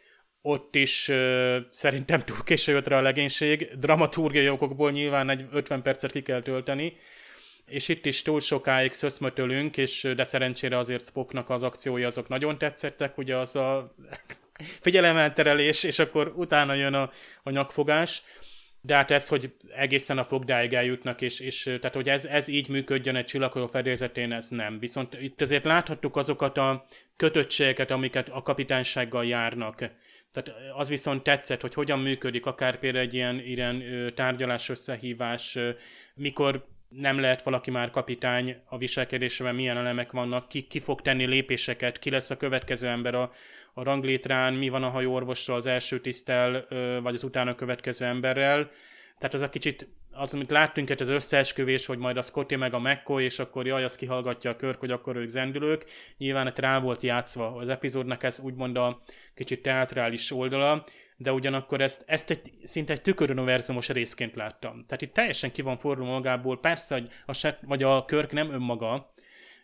[0.42, 5.82] Ott is uh, szerintem túl késő jött rá a legénység, dramaturgiai okokból nyilván egy 50
[5.82, 6.94] percet ki kell tölteni,
[7.66, 12.58] és itt is túl sokáig szöszmötölünk, és de szerencsére azért Spocknak az akciói azok nagyon
[12.58, 13.96] tetszettek, ugye az a
[14.82, 17.10] figyelemelterelés, és akkor utána jön a,
[17.44, 18.24] a nyakfogás,
[18.82, 22.70] de hát ez, hogy egészen a fogdáig eljutnak, és, és tehát, hogy ez, ez így
[22.70, 24.80] működjön egy csillagoló fedélzetén, ez nem.
[24.80, 29.78] Viszont itt azért láthattuk azokat a kötöttségeket, amiket a kapitánysággal járnak.
[30.32, 33.84] Tehát az viszont tetszett, hogy hogyan működik akár például egy ilyen, ilyen
[34.16, 35.58] tárgyalás összehívás,
[36.16, 36.66] mikor
[36.98, 42.00] nem lehet valaki már kapitány a viselkedésében, milyen elemek vannak, ki, ki fog tenni lépéseket,
[42.00, 43.32] ki lesz a következő ember a,
[43.74, 46.66] a ranglétrán, mi van a hajóorvosra az első tisztel,
[47.02, 48.70] vagy az utána következő emberrel.
[49.18, 52.74] Tehát az a kicsit, az, amit láttunk, ez az összeesküvés, hogy majd a Scotty meg
[52.74, 55.86] a McCoy, és akkor jaj, az kihallgatja a kör, hogy akkor ők zendülők.
[56.18, 57.56] Nyilván rá volt játszva.
[57.56, 59.02] Az epizódnak ez úgymond a
[59.34, 60.86] kicsit teatrális oldala,
[61.18, 64.86] de ugyanakkor ezt, ezt egy, szinte egy tüköruniverzumos részként láttam.
[64.86, 68.52] Tehát itt teljesen ki van forró magából, persze, hogy a set, vagy a körk nem
[68.52, 69.14] önmaga,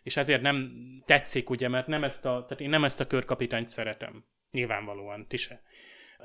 [0.02, 0.72] és ezért nem
[1.04, 4.24] tetszik, ugye, mert nem ezt a, tehát én nem ezt a körkapitányt szeretem.
[4.50, 5.62] Nyilvánvalóan, ti se.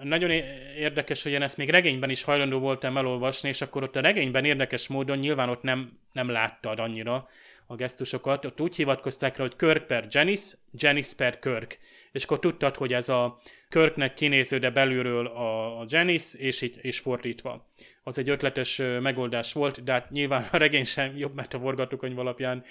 [0.04, 0.32] Nagyon
[0.78, 4.46] érdekes, hogy én ezt még regényben is hajlandó voltam elolvasni, és akkor ott a regényben
[4.46, 7.28] érdekes módon nyilván ott nem, nem láttad annyira
[7.68, 8.46] a gesztusokat.
[8.46, 11.80] Ott úgy hivatkozták rá, hogy Kirk per Janice, Janice per Kirk.
[12.12, 16.78] És akkor tudtad, hogy ez a Kirknek kinéző, de belülről a, a Janice, és, így,
[16.82, 17.68] és fordítva.
[18.04, 22.20] Az egy ötletes megoldás volt, de hát nyilván a regény sem jobb, mert a forgatókönyv
[22.20, 22.64] alapján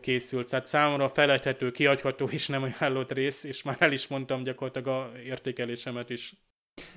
[0.00, 0.50] készült.
[0.50, 5.18] Tehát számomra felejthető, kiadható és nem ajánlott rész, és már el is mondtam gyakorlatilag a
[5.18, 6.32] értékelésemet is.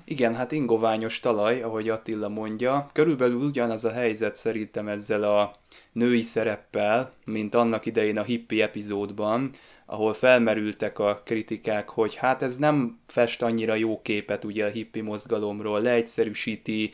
[0.04, 2.86] Igen, hát ingoványos talaj, ahogy Attila mondja.
[2.92, 5.56] Körülbelül ugyanaz a helyzet szerintem ezzel a
[5.92, 9.50] női szereppel, mint annak idején a hippi epizódban,
[9.86, 15.00] ahol felmerültek a kritikák, hogy hát ez nem fest annyira jó képet ugye a hippi
[15.00, 16.90] mozgalomról, leegyszerűsíti,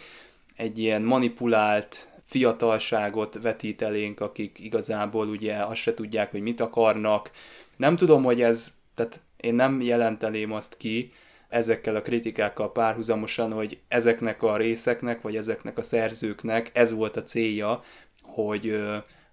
[0.57, 7.31] egy ilyen manipulált fiatalságot vetít elénk, akik igazából ugye azt se tudják, hogy mit akarnak.
[7.77, 11.13] Nem tudom, hogy ez, tehát én nem jelenteném azt ki,
[11.49, 17.23] ezekkel a kritikákkal párhuzamosan, hogy ezeknek a részeknek, vagy ezeknek a szerzőknek ez volt a
[17.23, 17.83] célja,
[18.23, 18.81] hogy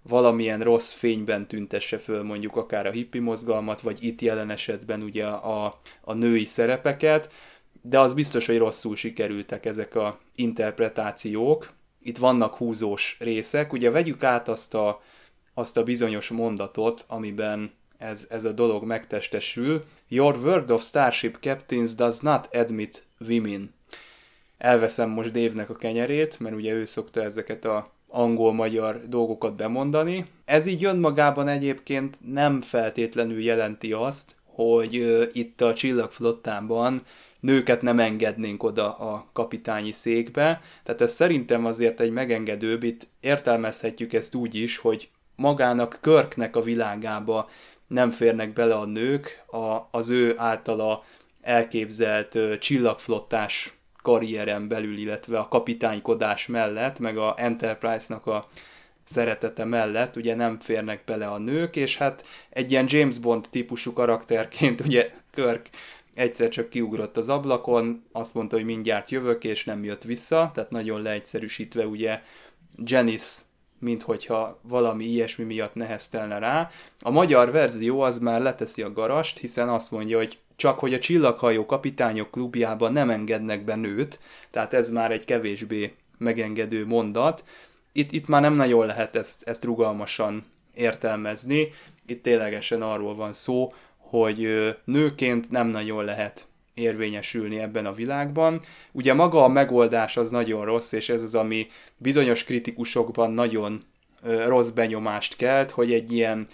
[0.01, 5.25] valamilyen rossz fényben tüntesse föl mondjuk akár a hippi mozgalmat, vagy itt jelen esetben ugye
[5.25, 7.31] a, a női szerepeket,
[7.81, 11.73] de az biztos, hogy rosszul sikerültek ezek a interpretációk.
[12.01, 13.73] Itt vannak húzós részek.
[13.73, 15.01] Ugye vegyük át azt a,
[15.53, 17.71] azt a bizonyos mondatot, amiben
[18.05, 19.83] ez, ez a dolog megtestesül.
[20.07, 23.73] Your word of starship captains does not admit women.
[24.57, 30.25] Elveszem most Dévnek a kenyerét, mert ugye ő szokta ezeket a angol-magyar dolgokat bemondani.
[30.45, 34.93] Ez így önmagában egyébként nem feltétlenül jelenti azt, hogy
[35.33, 37.01] itt a csillagflottában
[37.39, 44.13] nőket nem engednénk oda a kapitányi székbe, tehát ez szerintem azért egy megengedőbb, itt értelmezhetjük
[44.13, 47.49] ezt úgy is, hogy magának Körknek a világába
[47.87, 51.03] nem férnek bele a nők, a, az ő általa
[51.41, 58.47] elképzelt ö, csillagflottás karrieren belül, illetve a kapitánykodás mellett, meg a Enterprise-nak a
[59.03, 63.93] szeretete mellett ugye nem férnek bele a nők, és hát egy ilyen James Bond típusú
[63.93, 65.69] karakterként ugye Kirk
[66.13, 70.69] egyszer csak kiugrott az ablakon, azt mondta, hogy mindjárt jövök, és nem jött vissza, tehát
[70.69, 72.21] nagyon leegyszerűsítve ugye
[72.77, 73.41] Janice
[73.79, 76.69] minthogyha valami ilyesmi miatt neheztelne rá.
[77.01, 80.99] A magyar verzió az már leteszi a garast, hiszen azt mondja, hogy csak hogy a
[80.99, 84.19] csillaghajó kapitányok klubjában nem engednek be nőt,
[84.51, 87.43] tehát ez már egy kevésbé megengedő mondat.
[87.91, 91.69] Itt, itt már nem nagyon lehet ezt, ezt rugalmasan értelmezni,
[92.05, 94.49] itt ténylegesen arról van szó, hogy
[94.83, 98.61] nőként nem nagyon lehet érvényesülni ebben a világban.
[98.91, 103.83] Ugye maga a megoldás az nagyon rossz, és ez az, ami bizonyos kritikusokban nagyon
[104.45, 106.47] rossz benyomást kelt, hogy egy ilyen,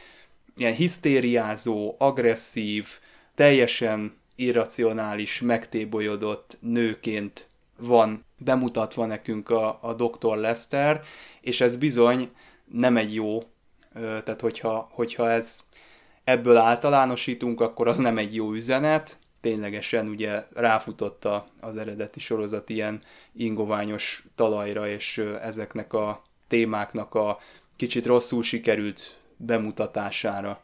[0.58, 2.88] ilyen hisztériázó, agresszív,
[3.36, 10.38] teljesen irracionális, megtébolyodott nőként van bemutatva nekünk a, a Dr.
[10.38, 11.02] Lester,
[11.42, 12.30] és ez bizony
[12.72, 13.44] nem egy jó,
[13.94, 15.60] tehát hogyha, hogyha ez
[16.24, 21.28] ebből általánosítunk, akkor az nem egy jó üzenet, ténylegesen ugye ráfutott
[21.60, 23.02] az eredeti sorozat ilyen
[23.34, 27.40] ingoványos talajra, és ezeknek a témáknak a
[27.76, 30.64] kicsit rosszul sikerült bemutatására.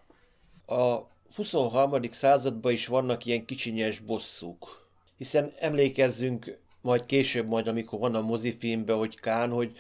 [0.66, 0.98] A
[1.36, 2.02] 23.
[2.12, 4.86] században is vannak ilyen kicsinyes bosszúk.
[5.18, 9.78] Hiszen emlékezzünk majd később, majd amikor van a mozifilmben, hogy Kán, hogy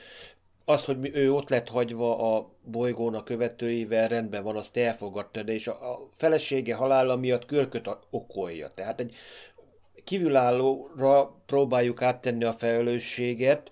[0.69, 5.53] az, hogy ő ott lett hagyva a bolygón a követőivel, rendben van, azt elfogadta, de
[5.53, 8.67] és a, felesége halála miatt körköt okolja.
[8.67, 9.15] Tehát egy
[10.03, 13.69] kívülállóra próbáljuk áttenni a felelősséget,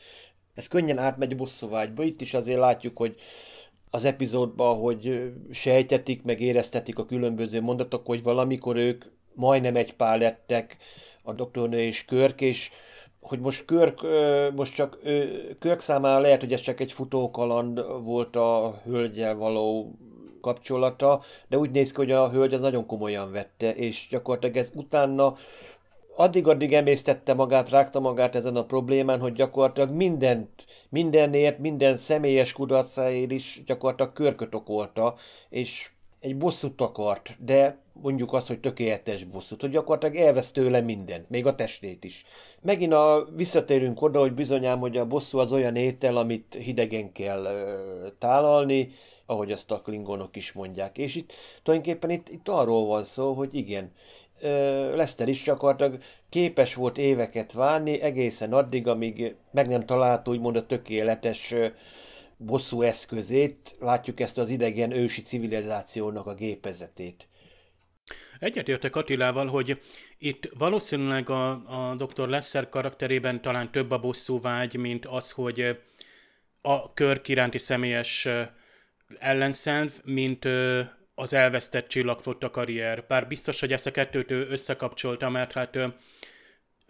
[0.54, 2.04] ez könnyen átmegy bosszúvágyba.
[2.04, 3.16] Itt is azért látjuk, hogy
[3.90, 10.20] az epizódban, hogy sejtetik, meg éreztetik a különböző mondatok, hogy valamikor ők majdnem egy pár
[10.20, 10.78] lettek,
[11.24, 12.70] a doktornő és Körk, és
[13.28, 14.00] hogy most Körk,
[14.56, 15.00] most csak
[15.60, 19.96] Körk számára lehet, hogy ez csak egy futókaland volt a hölgyel való
[20.42, 24.72] kapcsolata, de úgy néz ki, hogy a hölgy az nagyon komolyan vette, és gyakorlatilag ez
[24.76, 25.34] utána
[26.16, 33.32] addig-addig emésztette magát, rágta magát ezen a problémán, hogy gyakorlatilag mindent, mindenért, minden személyes kudarcáért
[33.32, 35.16] is gyakorlatilag körköt okolta,
[35.50, 35.90] és
[36.26, 41.46] egy bosszút akart, de mondjuk azt, hogy tökéletes bosszút, hogy gyakorlatilag elvesz tőle minden, még
[41.46, 42.24] a testét is.
[42.62, 47.44] Megint a, visszatérünk oda, hogy bizonyám, hogy a bosszú az olyan étel, amit hidegen kell
[47.46, 48.90] ö, tálalni,
[49.26, 50.98] ahogy azt a klingonok is mondják.
[50.98, 51.34] És itt
[51.64, 53.92] tulajdonképpen itt, itt arról van szó, hogy igen,
[54.96, 55.98] Leszter is gyakorlatilag
[56.30, 61.54] képes volt éveket várni, egészen addig, amíg meg nem találta úgymond a tökéletes
[62.38, 67.28] bosszú eszközét, látjuk ezt az idegen ősi civilizációnak a gépezetét.
[68.40, 69.82] Egyetértek Attilával, hogy
[70.18, 71.50] itt valószínűleg a,
[71.90, 72.28] a Dr.
[72.28, 75.80] Lester karakterében talán több a bosszú vágy, mint az, hogy
[76.62, 78.28] a kör iránti személyes
[79.20, 80.48] ellenszenv, mint
[81.16, 83.06] az elvesztett csillagfotta karrier.
[83.08, 85.80] Bár biztos, hogy ezt a kettőt ő összekapcsolta, mert hát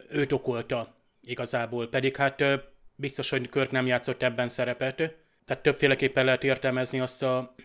[0.09, 1.89] őt okolta igazából.
[1.89, 2.43] Pedig hát
[2.95, 5.24] biztos, hogy Körk nem játszott ebben szerepet.
[5.45, 7.55] Tehát többféleképpen lehet értelmezni azt a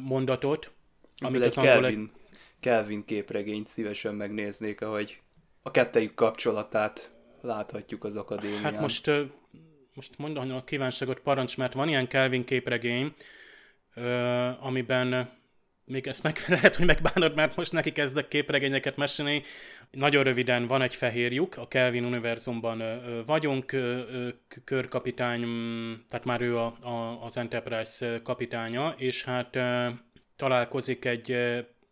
[0.00, 0.72] mondatot,
[1.16, 1.72] amit az angol...
[1.72, 2.10] Kelvin,
[2.60, 5.20] Kelvin képregényt szívesen megnéznék, ahogy
[5.62, 8.62] a kettejük kapcsolatát láthatjuk az akadémián.
[8.62, 9.10] Hát most,
[9.94, 13.14] most mondom a kívánságot parancs, mert van ilyen Kelvin képregény,
[14.60, 15.40] amiben
[15.84, 19.42] még ezt meg lehet, hogy megbánod, mert most neki kezdek képregényeket mesélni.
[19.90, 22.82] Nagyon röviden van egy fehér lyuk, a Kelvin univerzumban
[23.26, 23.76] vagyunk,
[24.64, 25.40] körkapitány,
[26.08, 29.58] tehát már ő a, a, az Enterprise kapitánya, és hát
[30.36, 31.36] találkozik egy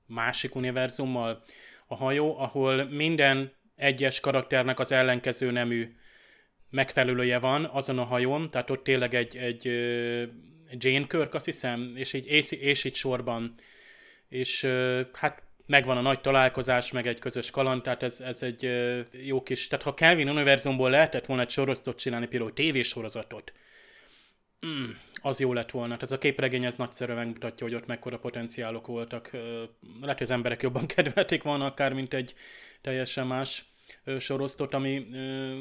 [0.07, 1.43] másik univerzummal
[1.87, 5.95] a hajó, ahol minden egyes karakternek az ellenkező nemű
[6.71, 9.65] megfelelője van azon a hajón, tehát ott tényleg egy, egy
[10.71, 13.55] Jane Kirk, azt hiszem, és így, és, és így sorban
[14.31, 14.69] és
[15.13, 18.71] hát megvan a nagy találkozás, meg egy közös kaland, tehát ez, ez egy
[19.27, 19.67] jó kis...
[19.67, 23.53] Tehát ha Kelvin univerzumból lehetett volna egy sorozatot csinálni, például tévésorozatot,
[24.67, 24.91] mm,
[25.23, 25.89] az jó lett volna.
[25.89, 29.31] Tehát ez a képregény ez nagyszerűen megmutatja, hogy ott mekkora potenciálok voltak.
[30.01, 32.35] Lehet, hogy az emberek jobban kedvelték volna akár, mint egy
[32.81, 33.65] teljesen más
[34.19, 35.07] sorosztot, ami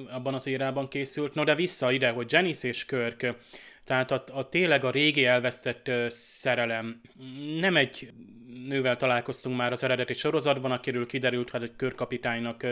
[0.09, 1.33] abban az érában készült.
[1.33, 3.35] No, de vissza ide, hogy Janice és Kirk,
[3.89, 7.01] tehát a, a tényleg a régi elvesztett szerelem.
[7.59, 8.11] Nem egy
[8.67, 12.65] nővel találkoztunk már az eredeti sorozatban, akiről kiderült, hogy egy körkapitánynak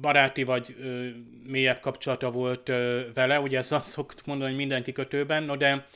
[0.00, 1.06] baráti vagy ö,
[1.46, 5.86] mélyebb kapcsolata volt ö, vele, ugye ezt azt szoktuk mondani, hogy mindenki kötőben, no de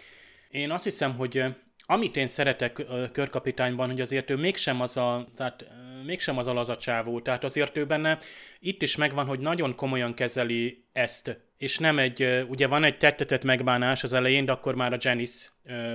[0.50, 1.44] én azt hiszem, hogy
[1.86, 5.64] amit én szeretek ö, körkapitányban, hogy azért ő mégsem az a, tehát
[6.06, 8.18] mégsem az a lazacsávó, tehát azért ő benne
[8.60, 13.44] itt is megvan, hogy nagyon komolyan kezeli ezt, és nem egy, ugye van egy tettetett
[13.44, 15.48] megbánás az elején, de akkor már a Janice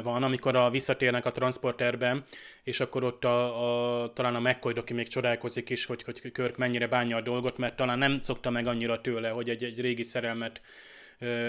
[0.03, 2.25] van, amikor a visszatérnek a transporterben,
[2.63, 6.57] és akkor ott a, a talán a McCoy, aki még csodálkozik is, hogy, hogy Körk
[6.57, 10.03] mennyire bánja a dolgot, mert talán nem szokta meg annyira tőle, hogy egy, egy régi
[10.03, 10.61] szerelmet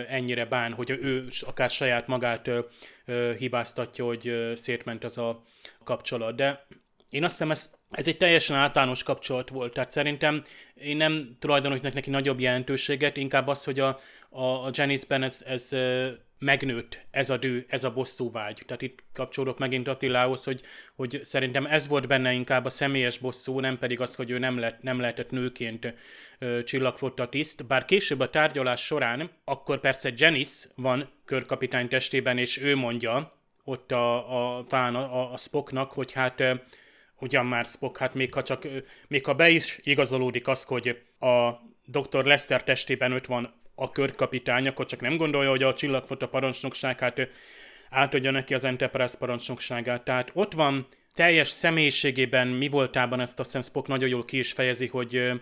[0.09, 2.51] ennyire bán, hogy ő akár saját magát
[3.38, 5.43] hibáztatja, hogy szétment ez a
[5.85, 6.37] kapcsolat.
[6.37, 6.67] De
[7.14, 10.42] én azt hiszem, ez, ez egy teljesen általános kapcsolat volt, tehát szerintem
[10.74, 13.98] én nem tulajdonítok neki nagyobb jelentőséget, inkább az, hogy a,
[14.31, 15.70] a, a Janice-ben ez, ez
[16.38, 18.62] megnőtt ez a dű, ez a bosszúvágy.
[18.66, 20.61] Tehát itt kapcsolódok megint Attilához, hogy,
[20.96, 24.59] hogy szerintem ez volt benne inkább a személyes bosszú, nem pedig az, hogy ő nem,
[24.59, 25.94] lett, nem lehetett nőként
[26.38, 27.66] ö, csillagflotta tiszt.
[27.66, 33.33] Bár később a tárgyalás során, akkor persze Janice van körkapitány testében, és ő mondja,
[33.64, 36.42] ott a, a, talán a, a Spocknak, hogy hát
[37.18, 38.66] ugyan már Spock, hát még ha, csak,
[39.09, 41.50] még ha be is igazolódik az, hogy a
[41.85, 42.24] Dr.
[42.24, 47.29] Lester testében ott van a körkapitány, akkor csak nem gondolja, hogy a csillagfota parancsnokság hát
[47.90, 50.05] átadja neki az Enterprise parancsnokságát.
[50.05, 54.87] Tehát ott van teljes személyiségében, mi voltában ezt a Spock nagyon jól ki is fejezi,
[54.87, 55.33] hogy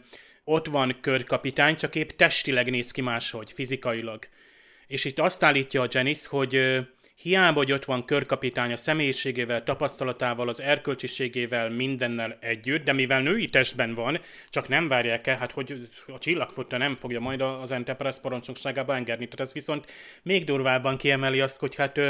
[0.44, 4.28] ott van körkapitány, csak épp testileg néz ki máshogy, fizikailag.
[4.86, 6.80] És itt azt állítja a Janice, hogy
[7.22, 13.48] Hiába, hogy ott van körkapitány a személyiségével, tapasztalatával, az erkölcsiségével, mindennel együtt, de mivel női
[13.48, 18.20] testben van, csak nem várják el, hát hogy a csillagfotta nem fogja majd az Enterprise
[18.20, 19.24] parancsnokságába engedni.
[19.24, 19.90] Tehát ez viszont
[20.22, 22.00] még durvábban kiemeli azt, hogy hát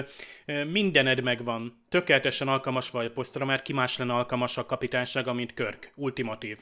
[0.70, 5.54] mindened megvan, tökéletesen alkalmas vagy a posztra, mert ki más lenne alkalmas a kapitánysága, mint
[5.54, 6.58] Körk, ultimatív.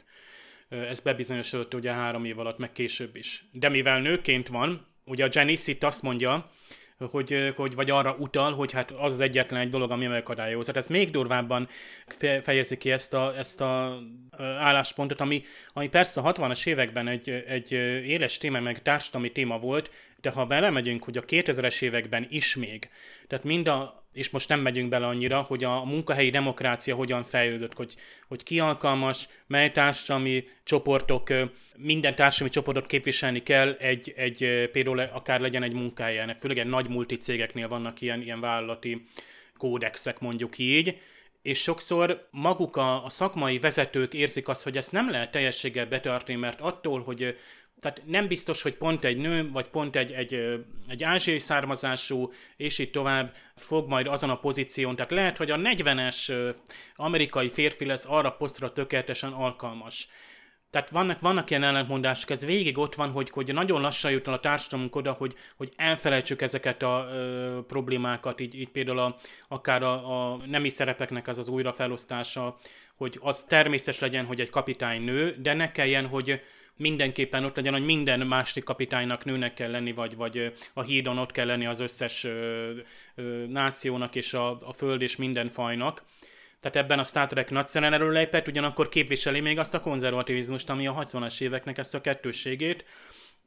[0.68, 3.44] Ez bebizonyosodott ugye három év alatt, meg később is.
[3.52, 6.50] De mivel nőként van, ugye a Janice itt azt mondja,
[7.10, 10.66] hogy, hogy, vagy arra utal, hogy hát az az egyetlen egy dolog, ami megakadályoz.
[10.66, 11.68] Hát ez még durvábban
[12.42, 13.98] fejezi ki ezt a, ezt a
[14.38, 17.72] álláspontot, ami, ami persze a 60-as években egy, egy
[18.06, 22.90] éles téma, meg társadalmi téma volt, de ha belemegyünk, hogy a 2000-es években is még,
[23.26, 27.74] tehát mind a, és most nem megyünk bele annyira, hogy a munkahelyi demokrácia hogyan fejlődött,
[27.74, 27.94] hogy,
[28.28, 31.32] hogy ki alkalmas, mely társadalmi csoportok,
[31.76, 36.88] minden társadalmi csoportot képviselni kell, egy, egy például akár legyen egy munkájának, főleg egy nagy
[36.88, 39.06] multicégeknél vannak ilyen, ilyen vállalati
[39.56, 40.98] kódexek, mondjuk így,
[41.42, 46.38] és sokszor maguk a, a szakmai vezetők érzik azt, hogy ezt nem lehet teljességgel betartani,
[46.38, 47.36] mert attól, hogy
[47.80, 52.78] tehát nem biztos, hogy pont egy nő, vagy pont egy, egy, egy ázsiai származású, és
[52.78, 54.96] így tovább fog majd azon a pozíción.
[54.96, 56.54] Tehát lehet, hogy a 40-es
[56.96, 60.08] amerikai férfi lesz arra posztra tökéletesen alkalmas.
[60.70, 64.40] Tehát vannak, vannak ilyen ellentmondások, ez végig ott van, hogy, hogy nagyon lassan jut a
[64.40, 69.16] társadalmunk oda, hogy, hogy elfelejtsük ezeket a ö, problémákat, így, így például a,
[69.48, 72.58] akár a, a nemi szerepeknek az az újrafelosztása,
[72.96, 76.40] hogy az természetes legyen, hogy egy kapitány nő, de ne kelljen, hogy
[76.76, 81.30] mindenképpen ott legyen, hogy minden másik kapitánynak nőnek kell lenni, vagy, vagy a hídon ott
[81.30, 82.70] kell lenni az összes ö,
[83.14, 86.04] ö, nációnak és a, a föld és minden fajnak.
[86.61, 90.94] Tehát ebben a Star Trek nagyszerűen erőlépett, ugyanakkor képviseli még azt a konzervativizmust, ami a
[90.94, 92.85] 60-as éveknek ezt a kettősségét,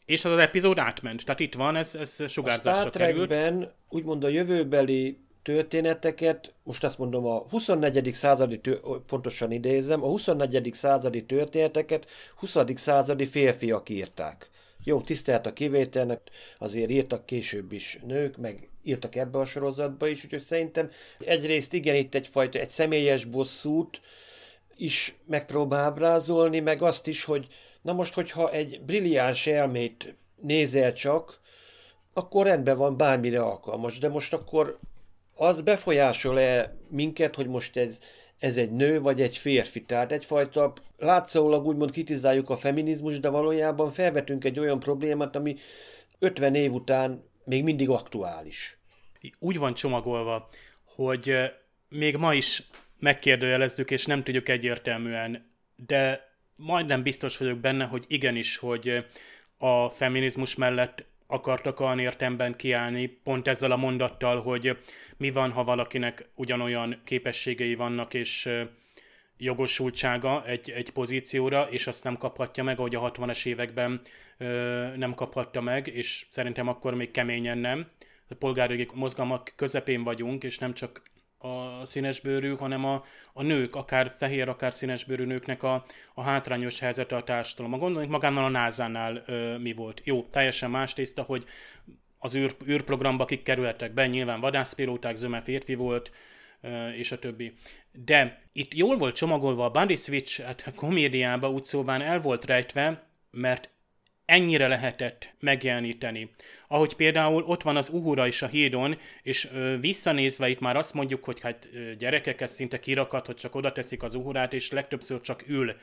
[0.05, 1.25] és az az epizód átment.
[1.25, 3.31] Tehát itt van, ez, ez sugárzásra került.
[3.31, 8.13] A Star Trekben úgymond a jövőbeli történeteket, most azt mondom a 24.
[8.13, 8.61] századi,
[9.07, 10.73] pontosan idézem, a 24.
[10.73, 12.57] századi történeteket 20.
[12.75, 14.49] századi férfiak írták.
[14.83, 16.21] Jó, tisztelt a kivételnek,
[16.57, 21.95] azért írtak később is nők, meg írtak ebbe a sorozatba is, úgyhogy szerintem egyrészt igen,
[21.95, 24.01] itt egyfajta egy személyes bosszút
[24.77, 27.47] is megpróbál ábrázolni, meg azt is, hogy
[27.81, 31.39] na most, hogyha egy brilliáns elmét nézel csak,
[32.13, 34.79] akkor rendben van, bármire alkalmas, de most akkor
[35.35, 37.99] az befolyásol-e minket, hogy most ez,
[38.39, 39.83] ez egy nő vagy egy férfi?
[39.83, 45.55] Tehát egyfajta látszólag úgymond kritizáljuk a feminizmus, de valójában felvetünk egy olyan problémát, ami
[46.19, 48.77] 50 év után még mindig aktuális.
[49.39, 50.49] Úgy van csomagolva,
[50.85, 51.35] hogy
[51.89, 52.63] még ma is
[52.99, 59.05] megkérdőjelezzük, és nem tudjuk egyértelműen, de majdnem biztos vagyok benne, hogy igenis, hogy
[59.57, 64.77] a feminizmus mellett akartak olyan értemben kiállni, pont ezzel a mondattal, hogy
[65.17, 68.49] mi van, ha valakinek ugyanolyan képességei vannak, és
[69.37, 74.01] jogosultsága egy, egy pozícióra, és azt nem kaphatja meg, ahogy a 60-as években
[74.37, 77.87] ö, nem kaphatta meg, és szerintem akkor még keményen nem.
[78.29, 81.01] A polgárjogi mozgalmak közepén vagyunk, és nem csak
[81.43, 87.15] a színesbőrű, hanem a, a nők, akár fehér, akár színesbőrű nőknek a, a hátrányos helyzete
[87.15, 87.79] a társadalomban.
[87.79, 90.01] Gondoljunk magánál a NASA-nál ö, mi volt.
[90.03, 91.45] Jó, teljesen más tészta, hogy
[92.17, 96.11] az űr, űrprogramba kik kerültek be, nyilván vadászpilóták, zöme férfi volt,
[96.95, 97.53] és a többi.
[97.91, 102.45] De itt jól volt csomagolva a Bundy Switch, hát a komédiába úgy szóván el volt
[102.45, 103.69] rejtve, mert
[104.25, 106.29] ennyire lehetett megjeleníteni.
[106.67, 110.93] Ahogy például ott van az Uhura is a hídon, és ö, visszanézve itt már azt
[110.93, 115.21] mondjuk, hogy hát gyerekek, ez szinte kirakat, hogy csak oda teszik az Uhurát, és legtöbbször
[115.21, 115.75] csak ül.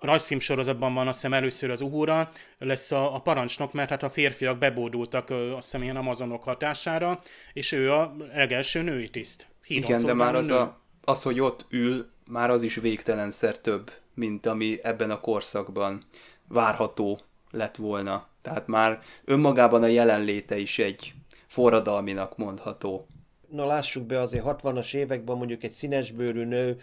[0.00, 4.10] Rajzfilm sorozatban van azt hiszem először az Uhura, lesz a, a parancsnok, mert hát a
[4.10, 7.20] férfiak bebódultak ö, azt hiszem ilyen amazonok hatására,
[7.52, 9.46] és ő a legelső női tiszt.
[9.62, 13.92] Hídon Igen, de már az, a, az, hogy ott ül, már az is végtelenszer több,
[14.14, 16.04] mint ami ebben a korszakban
[16.48, 17.20] várható
[17.56, 18.26] lett volna.
[18.42, 21.14] Tehát már önmagában a jelenléte is egy
[21.46, 23.06] forradalminak mondható.
[23.48, 26.76] Na lássuk be, azért 60-as években mondjuk egy színesbőrű nő,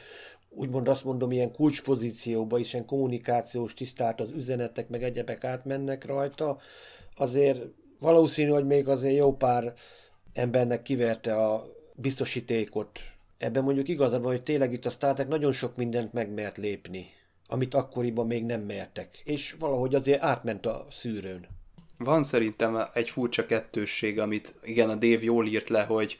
[0.49, 6.57] úgymond azt mondom, ilyen kulcspozícióba is, ilyen kommunikációs tisztát az üzenetek, meg egyebek átmennek rajta,
[7.15, 7.61] azért
[7.99, 9.73] valószínű, hogy még azért jó pár
[10.33, 11.65] embernek kiverte a
[11.95, 12.99] biztosítékot.
[13.37, 17.07] Ebben mondjuk igazad van, hogy tényleg itt a Star nagyon sok mindent megmert lépni
[17.47, 19.21] amit akkoriban még nem mertek.
[19.23, 21.47] És valahogy azért átment a szűrőn.
[21.97, 26.17] Van szerintem egy furcsa kettősség, amit igen, a Dave jól írt le, hogy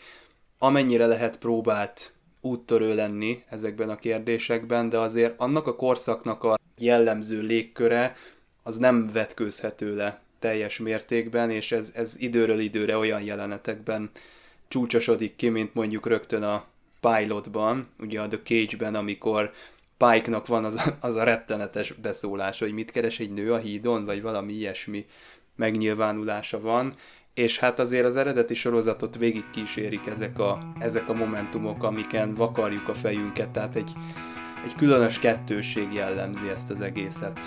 [0.58, 7.42] amennyire lehet próbált úttörő lenni ezekben a kérdésekben, de azért annak a korszaknak a jellemző
[7.42, 8.16] légköre
[8.64, 14.10] az nem vetkőzhető le teljes mértékben, és ez, ez időről időre olyan jelenetekben
[14.68, 16.66] csúcsosodik ki, mint mondjuk rögtön a
[17.00, 19.54] pilotban, ugye a The Cage-ben, amikor
[20.10, 24.06] Pike-nak van az a, az a rettenetes beszólás, hogy mit keres egy nő a hídon,
[24.06, 25.06] vagy valami ilyesmi
[25.56, 26.94] megnyilvánulása van,
[27.34, 32.88] és hát azért az eredeti sorozatot végig kísérik ezek a, ezek a momentumok, amiken vakarjuk
[32.88, 33.92] a fejünket, tehát egy,
[34.66, 37.42] egy különös kettőség jellemzi ezt az egészet.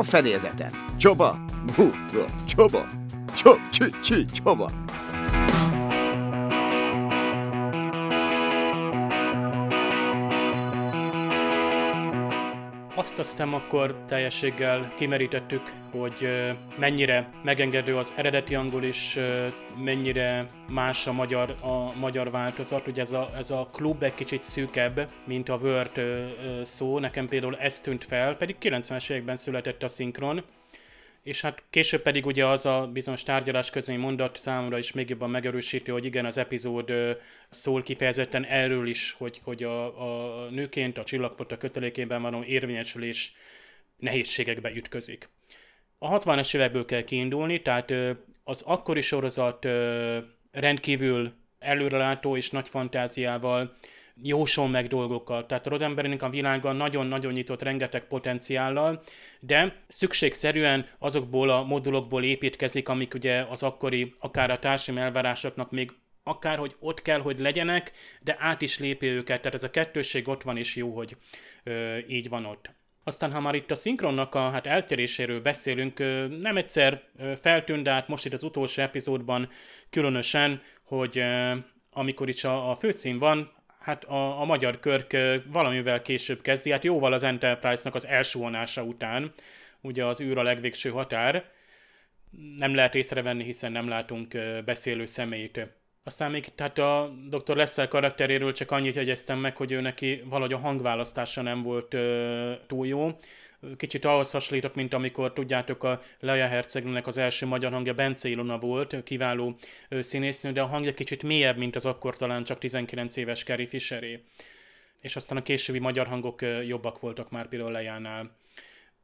[0.00, 0.70] A fedélzeten.
[0.96, 1.38] Csoba,
[1.76, 1.90] bu,
[2.46, 2.86] csoba,
[3.34, 4.72] csob, csi, csi, csoba.
[13.10, 16.28] Azt azt hiszem akkor teljességgel kimerítettük, hogy
[16.78, 19.20] mennyire megengedő az eredeti angol, és
[19.84, 22.86] mennyire más a magyar, a magyar változat.
[22.86, 26.00] Ugye ez a, ez a klub egy kicsit szűkebb, mint a Word
[26.62, 26.98] szó.
[26.98, 30.44] Nekem például ez tűnt fel, pedig 90-es években született a szinkron,
[31.22, 35.30] és hát később pedig ugye az a bizonyos tárgyalás közöny mondat számomra is még jobban
[35.30, 36.92] megerősíti, hogy igen, az epizód
[37.50, 43.32] szól kifejezetten erről is, hogy, hogy a, a nőként a csillagfota kötelékében való érvényesülés
[43.96, 45.28] nehézségekbe ütközik.
[45.98, 47.92] A 60-as évekből kell kiindulni, tehát
[48.44, 49.66] az akkori sorozat
[50.52, 53.76] rendkívül előrelátó és nagy fantáziával
[54.14, 55.46] jósol meg dolgokkal.
[55.46, 59.02] Tehát a Roddenberrynek a világa nagyon-nagyon nyitott rengeteg potenciállal,
[59.40, 65.92] de szükségszerűen azokból a modulokból építkezik, amik ugye az akkori, akár a társadalmi elvárásoknak még
[66.22, 69.40] akár, hogy ott kell, hogy legyenek, de át is lépi őket.
[69.40, 71.16] Tehát ez a kettősség ott van, és jó, hogy
[71.64, 72.70] ö, így van ott.
[73.04, 75.98] Aztán, ha már itt a szinkronnak a hát eltéréséről beszélünk,
[76.40, 77.02] nem egyszer
[77.40, 79.48] feltűnt, de hát most itt az utolsó epizódban
[79.90, 81.22] különösen, hogy
[81.92, 85.16] amikor is a, a főcím van, hát a, a magyar körk
[85.46, 89.32] valamivel később kezdi, hát jóval az Enterprise-nak az elsuhonása után,
[89.80, 91.44] ugye az űr a legvégső határ,
[92.56, 95.68] nem lehet észrevenni, hiszen nem látunk beszélő személyt.
[96.04, 97.56] Aztán még tehát a Dr.
[97.56, 101.96] Lessel karakteréről csak annyit jegyeztem meg, hogy ő neki valahogy a hangválasztása nem volt
[102.66, 103.18] túl jó
[103.76, 108.58] kicsit ahhoz hasonlított, mint amikor tudjátok a Leia Hercegnőnek az első magyar hangja Bence Ilona
[108.58, 109.56] volt, kiváló
[109.88, 114.24] színésznő, de a hangja kicsit mélyebb, mint az akkor talán csak 19 éves Carrie Fisheré.
[115.00, 118.38] És aztán a későbbi magyar hangok jobbak voltak már például Lejánál.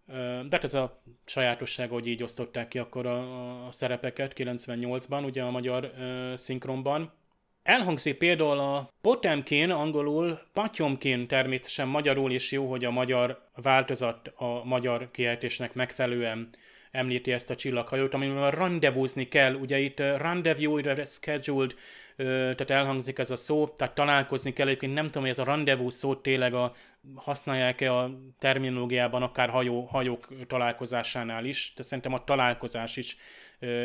[0.07, 5.43] De hát ez a sajátosság, hogy így osztották ki akkor a, a szerepeket 98-ban, ugye
[5.43, 7.13] a magyar uh, szinkronban.
[7.67, 14.65] Elhangzik például a Potemkin, angolul Patyomkin természetesen magyarul is jó, hogy a magyar változat a
[14.65, 16.49] magyar kiejtésnek megfelelően
[16.97, 21.75] említi ezt a csillaghajót, amivel rendezvúzni kell, ugye itt rendezvous, scheduled,
[22.17, 25.95] tehát elhangzik ez a szó, tehát találkozni kell, egyébként nem tudom, hogy ez a rendezvous
[25.95, 26.73] szót tényleg a,
[27.15, 33.17] használják-e a terminológiában, akár hajó, hajók találkozásánál is, de szerintem a találkozás is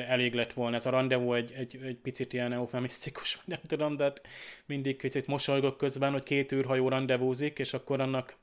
[0.08, 0.76] elég lett volna.
[0.76, 4.22] Ez a rendezvú egy, egy, egy picit ilyen eufemisztikus, nem tudom, de hát
[4.66, 8.38] mindig picit mosolygok közben, hogy két űrhajó rendezvúzik, és akkor annak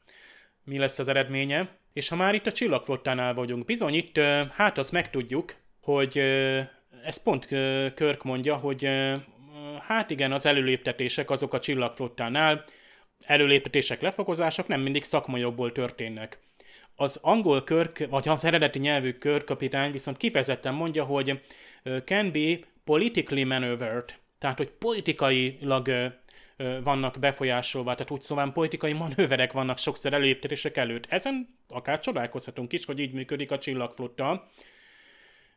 [0.65, 1.77] mi lesz az eredménye.
[1.99, 4.19] És ha már itt a csillagflottánál vagyunk, bizony itt,
[4.53, 6.19] hát azt megtudjuk, hogy
[7.05, 7.47] ez pont
[7.95, 8.89] Körk mondja, hogy
[9.87, 12.65] hát igen, az előléptetések azok a csillagflottánál,
[13.21, 16.39] előléptetések, lefokozások nem mindig szakmai jogból történnek.
[16.97, 21.41] Az angol kör, vagy az eredeti nyelvű körkapitány viszont kifejezetten mondja, hogy
[22.05, 25.91] can be politically maneuvered, tehát hogy politikailag
[26.83, 31.07] vannak befolyásolva, tehát úgy szóval politikai manőverek vannak sokszor előéptetések előtt.
[31.09, 34.49] Ezen akár csodálkozhatunk is, hogy így működik a csillagflotta.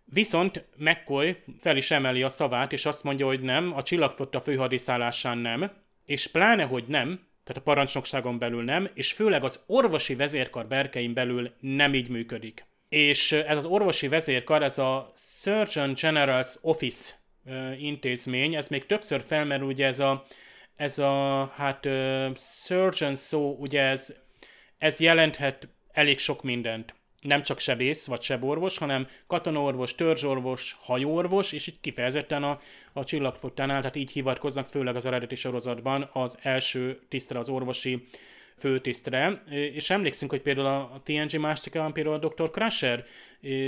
[0.05, 5.37] Viszont McCoy fel is emeli a szavát, és azt mondja, hogy nem, a csillagflotta főhadiszállásán
[5.37, 5.71] nem,
[6.05, 7.07] és pláne, hogy nem,
[7.43, 12.65] tehát a parancsnokságon belül nem, és főleg az orvosi vezérkar berkein belül nem így működik.
[12.89, 17.13] És ez az orvosi vezérkar, ez a Surgeon General's Office
[17.77, 20.25] intézmény, ez még többször felmerül, ugye ez a
[20.81, 24.15] ez a, hát, uh, surgeon szó, ugye ez,
[24.77, 26.95] ez jelenthet elég sok mindent.
[27.21, 32.59] Nem csak sebész vagy seborvos, hanem katonaorvos, törzsorvos, hajóorvos, és így kifejezetten a,
[32.93, 38.07] a csillagfotánál, tehát így hivatkoznak főleg az eredeti sorozatban az első tisztre, az orvosi
[38.57, 42.49] főtisztre, és emlékszünk, hogy például a TNG másodikában például a Dr.
[42.49, 43.05] Crusher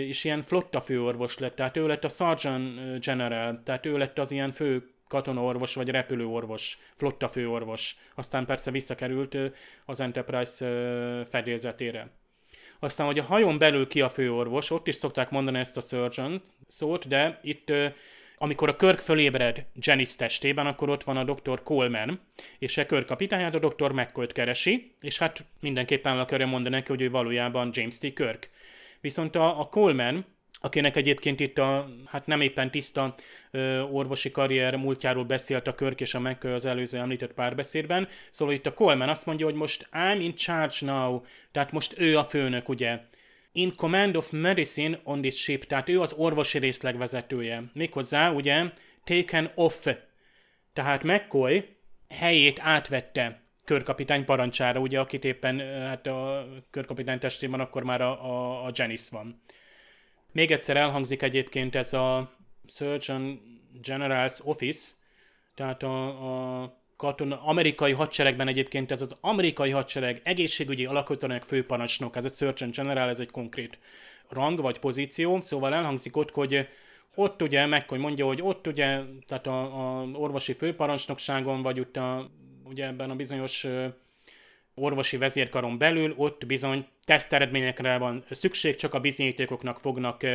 [0.08, 4.32] is ilyen flotta főorvos lett, tehát ő lett a Sergeant General, tehát ő lett az
[4.32, 7.96] ilyen fő katonaorvos vagy repülőorvos, flotta főorvos.
[8.16, 9.38] Aztán persze visszakerült
[9.86, 10.66] az Enterprise
[11.30, 12.10] fedélzetére.
[12.80, 16.42] Aztán, hogy a hajón belül ki a főorvos, ott is szokták mondani ezt a surgeon
[16.68, 17.72] szót, de itt
[18.38, 21.64] amikor a Körk fölébred Janice testében, akkor ott van a Dr.
[21.64, 22.20] Coleman,
[22.60, 23.92] és a Körk kapitányát a Dr.
[23.92, 28.14] mccoy keresi, és hát mindenképpen el akarja mondani neki, hogy ő valójában James T.
[28.14, 28.50] Kirk.
[29.02, 30.26] Viszont a, a Coleman
[30.64, 33.16] akinek egyébként itt a, hát nem éppen tiszta
[33.52, 38.08] ö, orvosi karrier múltjáról beszélt a Körk és a McCoy az előző említett párbeszédben.
[38.30, 42.18] Szóval itt a Coleman azt mondja, hogy most I'm in charge now, tehát most ő
[42.18, 43.00] a főnök, ugye.
[43.52, 47.64] In command of medicine on this ship, tehát ő az orvosi részleg vezetője.
[47.74, 48.64] Méghozzá, ugye,
[49.04, 49.88] taken off.
[50.74, 51.76] Tehát McCoy
[52.10, 58.66] helyét átvette körkapitány parancsára, ugye, akit éppen hát a körkapitány testében akkor már a, a,
[58.66, 59.42] a Janice van.
[60.34, 62.32] Még egyszer elhangzik egyébként ez a
[62.68, 63.40] Surgeon
[63.84, 64.92] General's Office,
[65.56, 72.26] tehát a, a katona, amerikai hadseregben egyébként ez az amerikai hadsereg egészségügyi alakítanak főparancsnok, ez
[72.26, 73.80] a Surgeon General, ez egy konkrét
[74.30, 76.68] rang vagy pozíció, szóval elhangzik ott, hogy
[77.16, 81.98] ott ugye meg, hogy mondja, hogy ott ugye, tehát a, a orvosi főparancsnokságon, vagy ott
[81.98, 82.30] a,
[82.64, 83.68] ugye ebben a bizonyos
[84.76, 90.26] orvosi vezérkaron belül, ott bizony teszteredményekre van szükség, csak a bizonyítékoknak fognak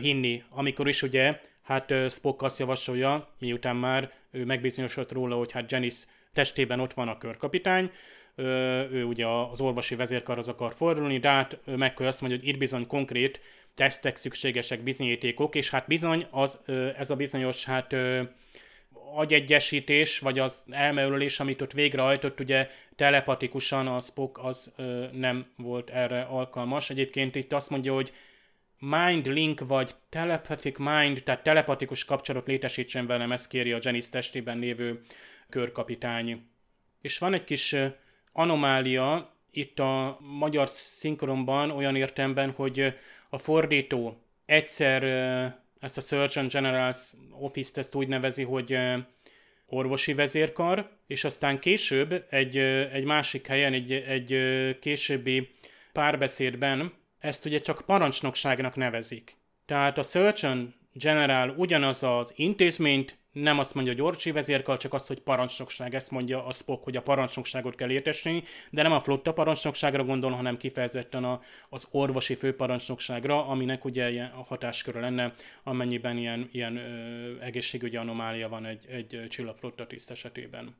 [0.00, 0.42] hinni.
[0.50, 6.06] Amikor is ugye, hát Spock azt javasolja, miután már ő megbizonyosodott róla, hogy hát Janice
[6.32, 7.90] testében ott van a körkapitány,
[8.90, 12.86] ő ugye az orvosi vezérkarhoz akar fordulni, de hát meg azt mondja, hogy itt bizony
[12.86, 13.40] konkrét
[13.74, 16.60] tesztek szükségesek, bizonyítékok, és hát bizony az,
[16.98, 17.96] ez a bizonyos hát
[19.14, 25.90] agyegyesítés, vagy az elmerülés, amit ott végrehajtott, ugye telepatikusan a Spock az ö, nem volt
[25.90, 26.90] erre alkalmas.
[26.90, 28.12] Egyébként itt azt mondja, hogy
[28.78, 34.58] mind link, vagy telepathic mind, tehát telepatikus kapcsolatot létesítsen velem, ezt kéri a Janice testében
[34.58, 35.00] lévő
[35.48, 36.46] körkapitány.
[37.00, 37.76] És van egy kis
[38.32, 42.94] anomália itt a magyar szinkronban olyan értemben, hogy
[43.30, 45.02] a fordító egyszer
[45.82, 48.78] ezt a Surgeon General's Office-t ezt úgy nevezi, hogy
[49.66, 52.56] orvosi vezérkar, és aztán később egy,
[52.92, 54.38] egy másik helyen, egy, egy
[54.78, 55.54] későbbi
[55.92, 59.36] párbeszédben ezt ugye csak parancsnokságnak nevezik.
[59.66, 65.06] Tehát a Surgeon General ugyanaz az intézményt nem azt mondja, hogy orcsi vezérkar, csak azt,
[65.06, 65.94] hogy parancsnokság.
[65.94, 70.30] Ezt mondja a Spock, hogy a parancsnokságot kell értesni, de nem a flotta parancsnokságra gondol,
[70.30, 76.76] hanem kifejezetten a, az orvosi főparancsnokságra, aminek ugye ilyen a hatásköre lenne, amennyiben ilyen, ilyen
[76.76, 80.76] ö, egészségügyi anomália van egy, egy csillagflotta tiszt esetében.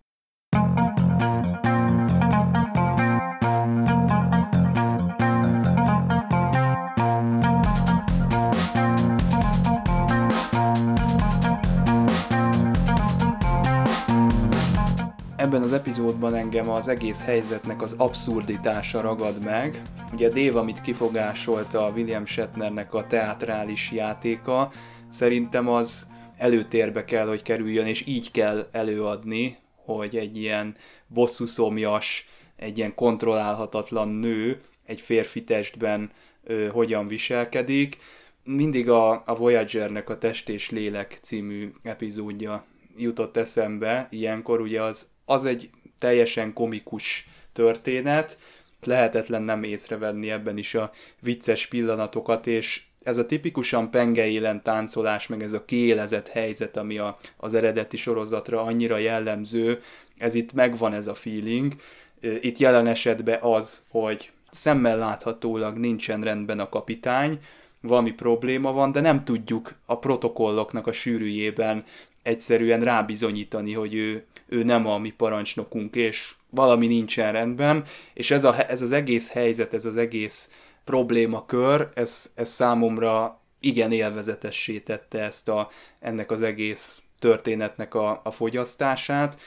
[15.50, 19.82] Az epizódban engem az egész helyzetnek az abszurditása ragad meg.
[20.12, 24.72] Ugye Dave, amit kifogásolta a William Shatnernek a teátrális játéka,
[25.08, 30.76] szerintem az előtérbe kell, hogy kerüljön, és így kell előadni, hogy egy ilyen
[31.06, 36.10] bosszuszomjas, egy ilyen kontrollálhatatlan nő egy férfi testben
[36.44, 37.98] ö, hogyan viselkedik.
[38.44, 42.64] Mindig a, a Voyagernek a Test és Lélek című epizódja
[42.96, 48.38] jutott eszembe ilyenkor, ugye az, az egy teljesen komikus történet,
[48.84, 55.42] lehetetlen nem észrevenni ebben is a vicces pillanatokat, és ez a tipikusan pengeélen táncolás, meg
[55.42, 59.82] ez a kiélezett helyzet, ami a, az eredeti sorozatra annyira jellemző,
[60.18, 61.72] ez itt megvan ez a feeling.
[62.20, 67.38] Itt jelen esetben az, hogy szemmel láthatólag nincsen rendben a kapitány,
[67.80, 71.84] valami probléma van, de nem tudjuk a protokolloknak a sűrűjében
[72.22, 77.84] egyszerűen rábizonyítani, hogy ő, ő nem a mi parancsnokunk, és valami nincsen rendben,
[78.14, 80.50] és ez, a, ez az egész helyzet, ez az egész
[80.84, 88.30] problémakör, ez, ez számomra igen élvezetessé tette ezt a, ennek az egész történetnek a, a
[88.30, 89.40] fogyasztását.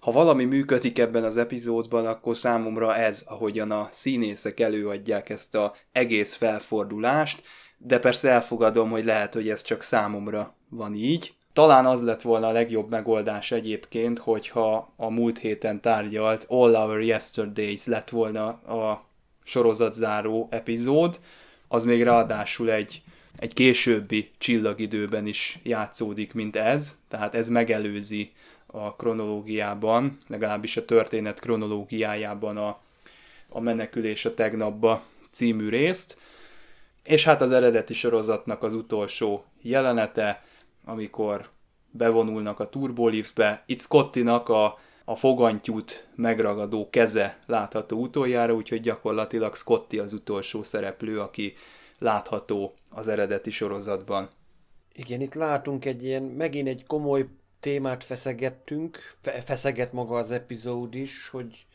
[0.00, 5.74] Ha valami működik ebben az epizódban, akkor számomra ez, ahogyan a színészek előadják ezt a
[5.92, 7.42] egész felfordulást,
[7.78, 11.34] de persze elfogadom, hogy lehet, hogy ez csak számomra van így.
[11.60, 17.02] Talán az lett volna a legjobb megoldás egyébként, hogyha a múlt héten tárgyalt All Our
[17.02, 19.04] Yesterdays lett volna a
[19.44, 21.20] sorozatzáró epizód,
[21.68, 23.02] az még ráadásul egy,
[23.38, 28.32] egy későbbi csillagidőben is játszódik, mint ez, tehát ez megelőzi
[28.66, 32.78] a kronológiában, legalábbis a történet kronológiájában a,
[33.48, 36.16] a menekülés a tegnapba című részt,
[37.04, 40.42] és hát az eredeti sorozatnak az utolsó jelenete,
[40.90, 41.50] amikor
[41.90, 44.78] bevonulnak a turboliftbe, itt Scottinak a
[45.10, 51.54] a fogantyút megragadó keze látható utoljára, úgyhogy gyakorlatilag Scotty az utolsó szereplő, aki
[51.98, 54.28] látható az eredeti sorozatban.
[54.92, 57.26] Igen, itt látunk egy ilyen, megint egy komoly
[57.60, 61.66] témát feszegettünk, fe, feszeget maga az epizód is, hogy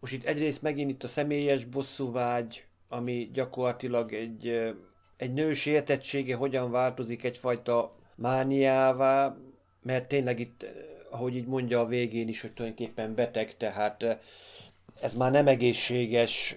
[0.00, 4.74] most itt egyrészt megint itt a személyes bosszúvágy, ami gyakorlatilag egy,
[5.16, 9.36] egy nő sértettsége hogyan változik egyfajta mániává,
[9.82, 10.66] mert tényleg itt
[11.12, 14.18] ahogy így mondja a végén is, hogy tulajdonképpen beteg, tehát eh,
[15.00, 16.56] ez már nem egészséges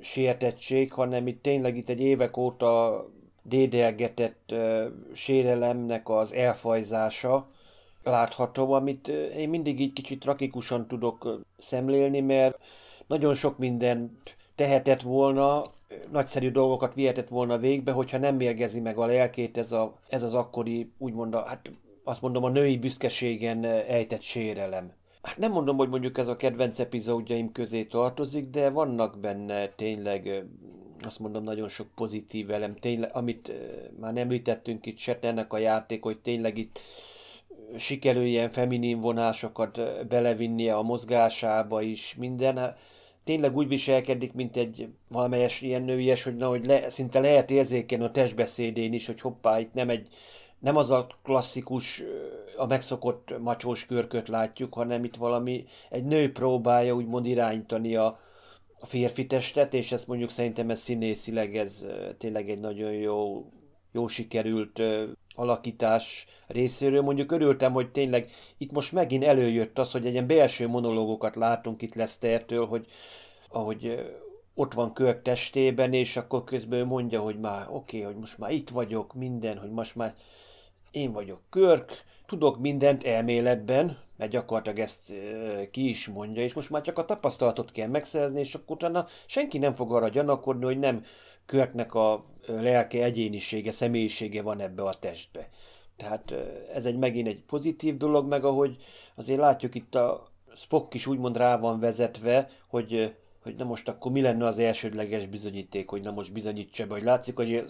[0.00, 3.04] sértettség, hanem itt tényleg itt egy évek óta
[3.42, 7.48] dédelgetett uh, sérelemnek az elfajzása
[8.02, 12.58] látható, amit uh, én mindig így kicsit trakikusan tudok szemlélni, mert
[13.06, 15.62] nagyon sok mindent tehetett volna,
[16.10, 20.34] nagyszerű dolgokat vihetett volna végbe, hogyha nem mérgezi meg a lelkét ez, a, ez az
[20.34, 21.70] akkori, úgymond, a, hát
[22.04, 24.92] azt mondom, a női büszkeségen eh, ejtett sérelem.
[25.22, 30.28] Hát nem mondom, hogy mondjuk ez a kedvenc epizódjaim közé tartozik, de vannak benne tényleg,
[30.28, 30.42] eh,
[31.00, 33.56] azt mondom, nagyon sok pozitív elem, tényleg, amit eh,
[34.00, 36.80] már említettünk itt Setnernek a játék, hogy tényleg itt
[37.76, 42.76] sikerül ilyen feminin vonásokat belevinnie a mozgásába is, minden.
[43.24, 48.04] Tényleg úgy viselkedik, mint egy valamelyes ilyen nőies, hogy, na, hogy le, szinte lehet érzékelni
[48.04, 50.08] a testbeszédén is, hogy hoppá, itt nem egy
[50.64, 52.02] nem az a klasszikus,
[52.56, 58.18] a megszokott macsós körköt látjuk, hanem itt valami, egy nő próbálja úgymond irányítani a,
[58.78, 61.86] a férfi testet, és ezt mondjuk szerintem ez színészileg ez
[62.18, 63.46] tényleg egy nagyon jó,
[63.92, 64.82] jó sikerült
[65.34, 67.02] alakítás részéről.
[67.02, 71.82] Mondjuk örültem, hogy tényleg itt most megint előjött az, hogy egy ilyen belső monológokat látunk
[71.82, 72.86] itt Lesztertől, hogy
[73.48, 74.12] ahogy
[74.54, 78.50] ott van Körk testében, és akkor közben mondja, hogy már oké, okay, hogy most már
[78.50, 80.14] itt vagyok, minden, hogy most már
[80.90, 85.12] én vagyok Körk, tudok mindent elméletben, mert gyakorlatilag ezt
[85.70, 89.58] ki is mondja, és most már csak a tapasztalatot kell megszerzni, és akkor utána senki
[89.58, 91.02] nem fog arra gyanakodni, hogy nem
[91.46, 95.48] Körknek a lelke, egyénisége, személyisége van ebbe a testbe.
[95.96, 96.34] Tehát
[96.74, 98.76] ez egy megint egy pozitív dolog, meg ahogy
[99.14, 104.12] azért látjuk itt a Spock is úgymond rá van vezetve, hogy hogy na most akkor
[104.12, 107.64] mi lenne az elsődleges bizonyíték, hogy na most bizonyítsa be, hogy látszik, hogy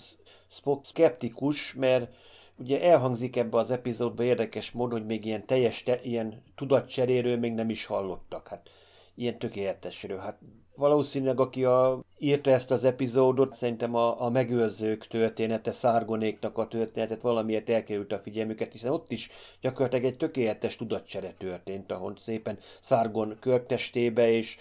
[0.48, 2.14] Spock skeptikus, mert
[2.56, 7.52] Ugye elhangzik ebbe az epizódba érdekes módon, hogy még ilyen teljes, te, ilyen tudatcseréről még
[7.52, 8.48] nem is hallottak.
[8.48, 8.70] Hát
[9.14, 10.16] ilyen tökéletesről.
[10.16, 10.38] Hát
[10.76, 17.22] valószínűleg aki a, írta ezt az epizódot, szerintem a, a megőrzők története, Szárgonéknak a történetet
[17.22, 19.30] valamiért elkerült a figyelmüket, hiszen ott is
[19.60, 24.56] gyakorlatilag egy tökéletes tudatcsere történt, ahol szépen Szárgon körtestébe, és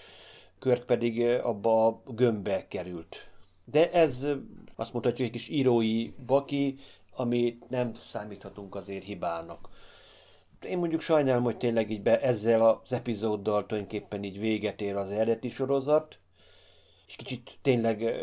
[0.60, 3.30] Körk pedig abba a gömbbe került.
[3.66, 4.28] De ez
[4.76, 6.76] azt mutatja, hogy egy kis írói baki,
[7.16, 9.70] amit nem számíthatunk azért hibának.
[10.66, 15.12] én mondjuk sajnálom, hogy tényleg így be, ezzel az epizóddal tulajdonképpen így véget ér az
[15.12, 16.20] eredeti sorozat,
[17.08, 18.14] és kicsit tényleg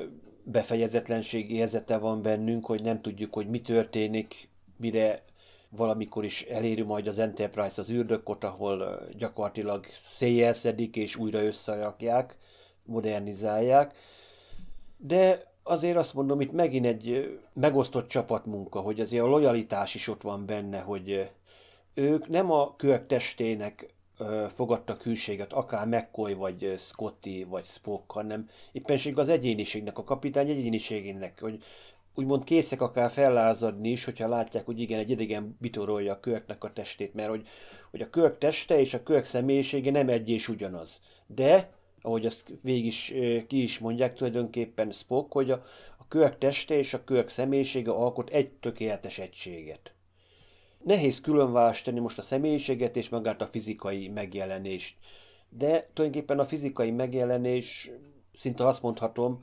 [0.45, 5.24] befejezetlenség érzete van bennünk, hogy nem tudjuk, hogy mi történik, mire
[5.68, 12.36] valamikor is eléri majd az Enterprise az űrdökot, ahol gyakorlatilag széjjel szedik és újra összerakják,
[12.86, 13.97] modernizálják.
[14.97, 20.23] De azért azt mondom, itt megint egy megosztott csapatmunka, hogy azért a lojalitás is ott
[20.23, 21.31] van benne, hogy
[21.95, 23.95] ők nem a kők testének
[24.49, 31.41] fogadtak hűséget, akár McCoy, vagy Scotty, vagy Spock, hanem éppenség az egyéniségnek, a kapitány egyéniségének,
[31.41, 31.62] hogy
[32.14, 36.73] úgymond készek akár fellázadni is, hogyha látják, hogy igen, egy idegen bitorolja a kölknek a
[36.73, 37.47] testét, mert hogy,
[37.91, 41.01] hogy a kölk teste és a kölk személyisége nem egy és ugyanaz.
[41.27, 41.71] De,
[42.03, 43.14] ahogy azt végig is
[43.46, 45.62] ki is mondják tulajdonképpen Spock, hogy a,
[45.98, 49.94] a kölk teste és a kölk személyisége alkot egy tökéletes egységet.
[50.84, 54.96] Nehéz különválasztani most a személyiséget és magát a fizikai megjelenést.
[55.48, 57.90] De tulajdonképpen a fizikai megjelenés,
[58.32, 59.40] szinte azt mondhatom,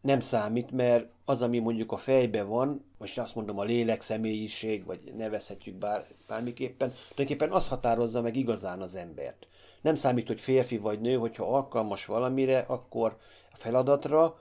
[0.00, 4.84] nem számít, mert az, ami mondjuk a fejbe van, vagy azt mondom a lélek, személyiség,
[4.84, 9.46] vagy nevezhetjük bár, bármiképpen, tulajdonképpen az határozza meg igazán az embert.
[9.86, 13.16] Nem számít, hogy férfi vagy nő, hogyha alkalmas valamire, akkor
[13.52, 14.38] a feladatra,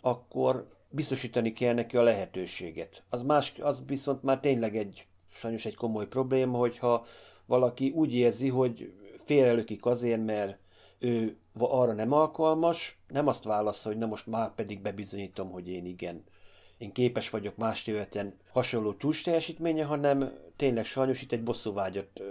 [0.00, 3.02] akkor biztosítani kell neki a lehetőséget.
[3.08, 7.06] Az, más, az viszont már tényleg egy, sajnos egy komoly probléma, hogyha
[7.46, 10.58] valaki úgy érzi, hogy félrelökik azért, mert
[10.98, 15.86] ő arra nem alkalmas, nem azt válaszol, hogy na most már pedig bebizonyítom, hogy én
[15.86, 16.24] igen,
[16.78, 22.22] én képes vagyok más területen hasonló csúcs teljesítménye, hanem tényleg sajnos itt egy bosszúvágyat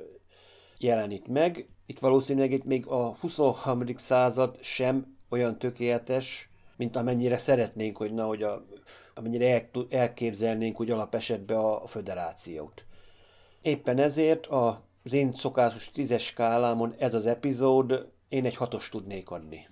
[0.78, 1.68] jelenít meg.
[1.92, 3.86] Itt valószínűleg itt még a 23.
[3.96, 8.66] század sem olyan tökéletes, mint amennyire szeretnénk, hogy na, hogy a,
[9.16, 12.86] amennyire el, elképzelnénk hogy alapesetben a, a föderációt.
[13.62, 19.30] Éppen ezért a, az én szokásos tízes skálámon ez az epizód én egy hatos tudnék
[19.30, 19.68] adni.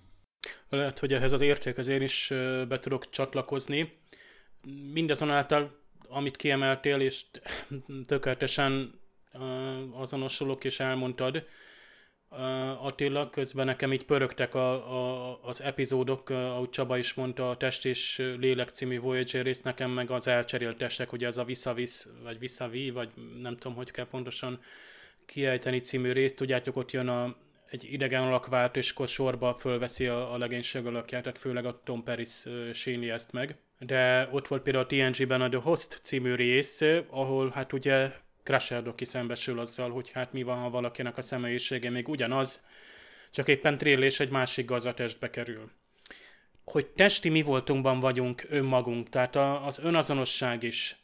[0.69, 2.33] Lehet, hogy ehhez az értékhez én is
[2.67, 3.99] be tudok csatlakozni.
[4.93, 5.71] Mindazonáltal,
[6.07, 7.25] amit kiemeltél, és
[8.05, 8.99] tökéletesen
[9.93, 11.45] azonosulok és elmondtad,
[12.81, 17.85] Attila, közben nekem így pörögtek a, a, az epizódok, ahogy Csaba is mondta, a Test
[17.85, 22.39] és Lélek című Voyager rész, nekem meg az elcserélt testek, ugye ez a Visszavisz, vagy
[22.39, 23.09] Visszavi, vagy
[23.41, 24.59] nem tudom, hogy kell pontosan
[25.25, 27.35] kiejteni című részt, tudjátok, ott jön a,
[27.69, 31.81] egy idegen alak vált, és akkor sorba fölveszi a, a legénység alakját, tehát főleg a
[31.83, 33.57] Tom Paris síni ezt meg.
[33.79, 38.11] De ott volt például a TNG-ben a The Host című rész, ahol hát ugye
[38.49, 42.65] Crusher Doki szembesül azzal, hogy hát mi van, ha valakinek a személyisége még ugyanaz,
[43.31, 45.71] csak éppen trél és egy másik gazatestbe kerül.
[46.63, 50.95] Hogy testi mi voltunkban vagyunk önmagunk, tehát a, az önazonosság is,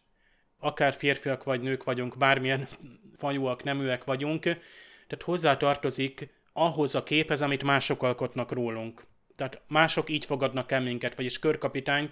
[0.59, 2.67] akár férfiak vagy nők vagyunk, bármilyen
[3.15, 9.05] fajúak, neműek vagyunk, tehát hozzá tartozik ahhoz a képhez, amit mások alkotnak rólunk.
[9.35, 12.09] Tehát mások így fogadnak el minket, vagyis körkapitány,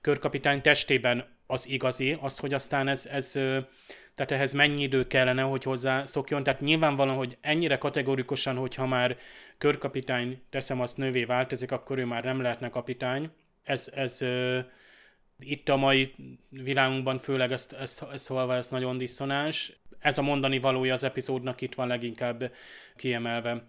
[0.00, 3.30] körkapitány testében az igazi, az, hogy aztán ez, ez
[4.16, 6.42] tehát ehhez mennyi idő kellene, hogy hozzá szokjon.
[6.42, 9.16] Tehát nyilvánvalóan, hogy ennyire kategorikusan, hogyha már
[9.58, 13.30] körkapitány teszem azt nővé változik, akkor ő már nem lehetne kapitány.
[13.62, 14.24] Ez, ez
[15.38, 16.14] itt a mai
[16.48, 19.72] világunkban főleg ezt, ezt, ezt hallva ez nagyon diszonáns.
[19.98, 22.52] Ez a mondani valója az epizódnak itt van leginkább
[22.96, 23.68] kiemelve.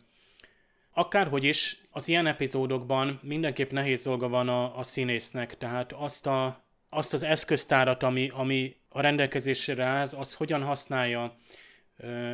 [0.93, 6.66] Akárhogy is, az ilyen epizódokban mindenképp nehéz dolga van a, a színésznek, tehát azt, a,
[6.89, 11.37] azt az eszköztárat, ami, ami a rendelkezésre áll, az hogyan használja,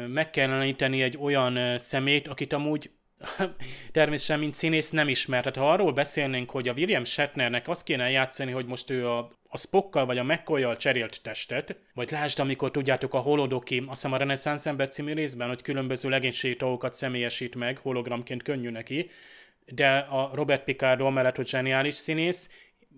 [0.07, 2.91] meg kellene egy olyan szemét, akit amúgy
[3.91, 5.39] természetesen, mint színész nem ismer.
[5.39, 9.29] Tehát ha arról beszélnénk, hogy a William Shatnernek azt kéne játszani, hogy most ő a,
[9.47, 14.13] a Spockkal vagy a mccoy cserélt testet, vagy lásd, amikor tudjátok a Holodoki, azt hiszem
[14.13, 19.09] a Renaissance ember című részben, hogy különböző legénységtagokat személyesít meg, hologramként könnyű neki,
[19.65, 22.49] de a Robert Picardo mellett, hogy zseniális színész,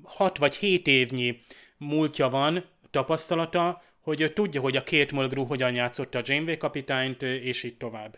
[0.04, 1.40] 6 vagy 7 évnyi
[1.78, 7.64] múltja van, tapasztalata, hogy tudja, hogy a két Mulgrew hogyan játszotta a Janeway kapitányt, és
[7.64, 8.18] így tovább.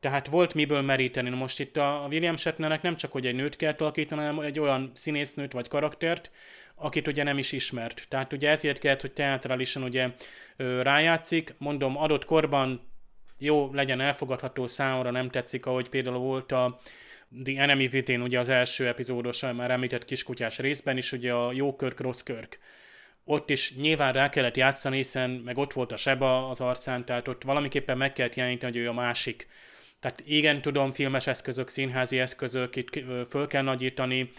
[0.00, 1.30] Tehát volt miből meríteni.
[1.30, 4.90] Most itt a William Shatnernek nem csak, hogy egy nőt kell alakítani, hanem egy olyan
[4.94, 6.30] színésznőt vagy karaktert,
[6.74, 8.06] akit ugye nem is ismert.
[8.08, 10.08] Tehát ugye ezért kellett, hogy teatrálisan ugye
[10.56, 11.54] rájátszik.
[11.58, 12.90] Mondom, adott korban
[13.38, 16.80] jó, legyen elfogadható számomra, nem tetszik, ahogy például volt a
[17.44, 21.76] The Enemy Within, ugye az első epizódos, már említett kiskutyás részben is, ugye a jó
[21.76, 22.58] körk, rossz körk
[23.24, 27.28] ott is nyilván rá kellett játszani, hiszen meg ott volt a seba az arcán, tehát
[27.28, 29.48] ott valamiképpen meg kellett jeleníteni, hogy ő a másik.
[30.00, 32.90] Tehát igen, tudom, filmes eszközök, színházi eszközök, itt
[33.28, 34.30] föl kell nagyítani,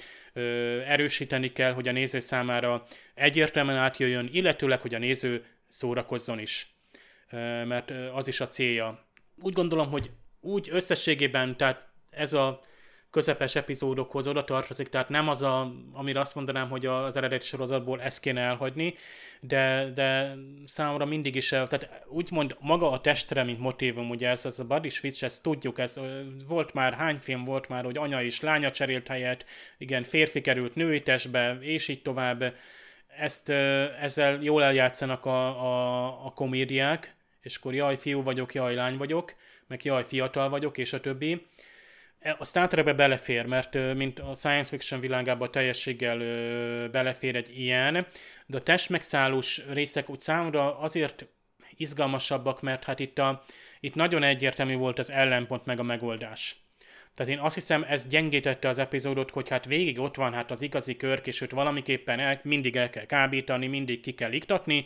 [0.87, 6.67] erősíteni kell, hogy a néző számára egyértelműen átjöjjön, illetőleg, hogy a néző szórakozzon is.
[7.65, 9.05] Mert az is a célja.
[9.41, 10.09] úgy gondolom, hogy
[10.41, 12.61] úgy összességében, tehát ez a
[13.13, 18.01] közepes epizódokhoz oda tartozik, tehát nem az, a, amire azt mondanám, hogy az eredeti sorozatból
[18.01, 18.93] ezt kéne elhagyni,
[19.39, 20.35] de, de
[20.65, 24.89] számomra mindig is, tehát úgymond maga a testre, mint motivum, ugye ez, ez a body
[24.89, 25.99] switch, ezt tudjuk, ez
[26.47, 29.45] volt már, hány film volt már, hogy anya és lánya cserélt helyet,
[29.77, 32.55] igen, férfi került női testbe, és így tovább,
[33.17, 33.49] ezt,
[33.99, 39.35] ezzel jól eljátszanak a, a, a komédiák, és akkor jaj, fiú vagyok, jaj, lány vagyok,
[39.67, 41.45] meg jaj, fiatal vagyok, és a többi
[42.37, 46.17] a Star Trekbe belefér, mert mint a science fiction világában teljességgel
[46.89, 48.07] belefér egy ilyen,
[48.45, 51.27] de a testmegszállós részek úgy számomra azért
[51.75, 53.43] izgalmasabbak, mert hát itt, a,
[53.79, 56.55] itt nagyon egyértelmű volt az ellenpont meg a megoldás.
[57.15, 60.61] Tehát én azt hiszem, ez gyengítette az epizódot, hogy hát végig ott van hát az
[60.61, 64.85] igazi körk, és őt valamiképpen el, mindig el kell kábítani, mindig ki kell iktatni,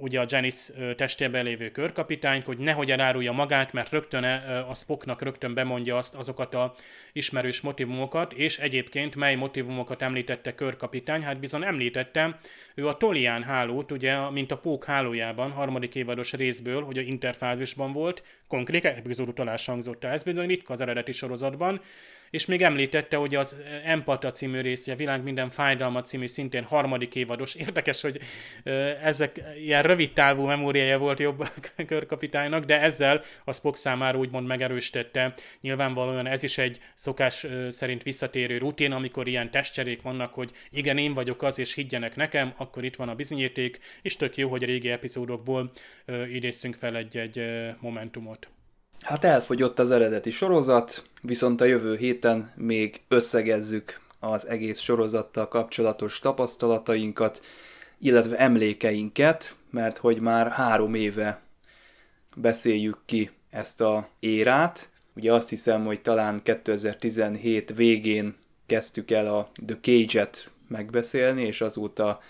[0.00, 4.24] ugye a Janice testében lévő körkapitányt, hogy nehogy elárulja magát, mert rögtön
[4.68, 6.74] a Spocknak rögtön bemondja azt, azokat a
[7.12, 12.36] ismerős motivumokat, és egyébként mely motivumokat említette körkapitány, hát bizony említettem,
[12.74, 17.92] ő a Tolián hálót, ugye, mint a Pók hálójában, harmadik évados részből, hogy a interfázisban
[17.92, 20.12] volt, konkrét epizód utalás hangzott el.
[20.12, 21.80] Ez bizony ritka az eredeti sorozatban,
[22.30, 27.14] és még említette, hogy az Empata című része, a Világ minden fájdalma című szintén harmadik
[27.14, 27.54] évados.
[27.54, 28.20] Érdekes, hogy
[29.02, 31.48] ezek ilyen rövid távú memóriája volt jobb
[31.86, 35.34] körkapitánynak, de ezzel a Spock számára úgymond megerősítette.
[35.60, 41.14] Nyilvánvalóan ez is egy szokás szerint visszatérő rutin, amikor ilyen testcserék vannak, hogy igen, én
[41.14, 44.66] vagyok az, és higgyenek nekem, akkor itt van a bizonyíték, és tök jó, hogy a
[44.66, 45.70] régi epizódokból
[46.30, 47.44] idézzünk fel egy-egy
[47.80, 48.39] momentumot.
[49.00, 56.18] Hát elfogyott az eredeti sorozat, viszont a jövő héten még összegezzük az egész sorozattal kapcsolatos
[56.18, 57.42] tapasztalatainkat,
[57.98, 61.40] illetve emlékeinket, mert hogy már három éve
[62.36, 64.88] beszéljük ki ezt a érát.
[65.16, 68.36] Ugye azt hiszem, hogy talán 2017 végén
[68.66, 72.20] kezdtük el a The Cage-et megbeszélni, és azóta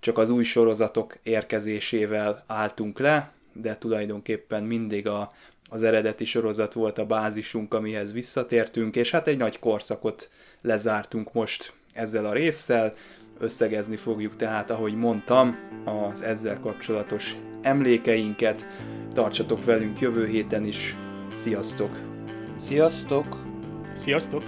[0.00, 5.32] csak az új sorozatok érkezésével álltunk le, de tulajdonképpen mindig a
[5.68, 10.30] az eredeti sorozat volt a bázisunk, amihez visszatértünk, és hát egy nagy korszakot
[10.62, 12.94] lezártunk most ezzel a résszel.
[13.38, 18.66] Összegezni fogjuk tehát, ahogy mondtam, az ezzel kapcsolatos emlékeinket.
[19.12, 20.96] Tartsatok velünk jövő héten is.
[21.34, 22.00] Sziasztok!
[22.58, 23.26] Sziasztok!
[23.94, 24.42] Sziasztok!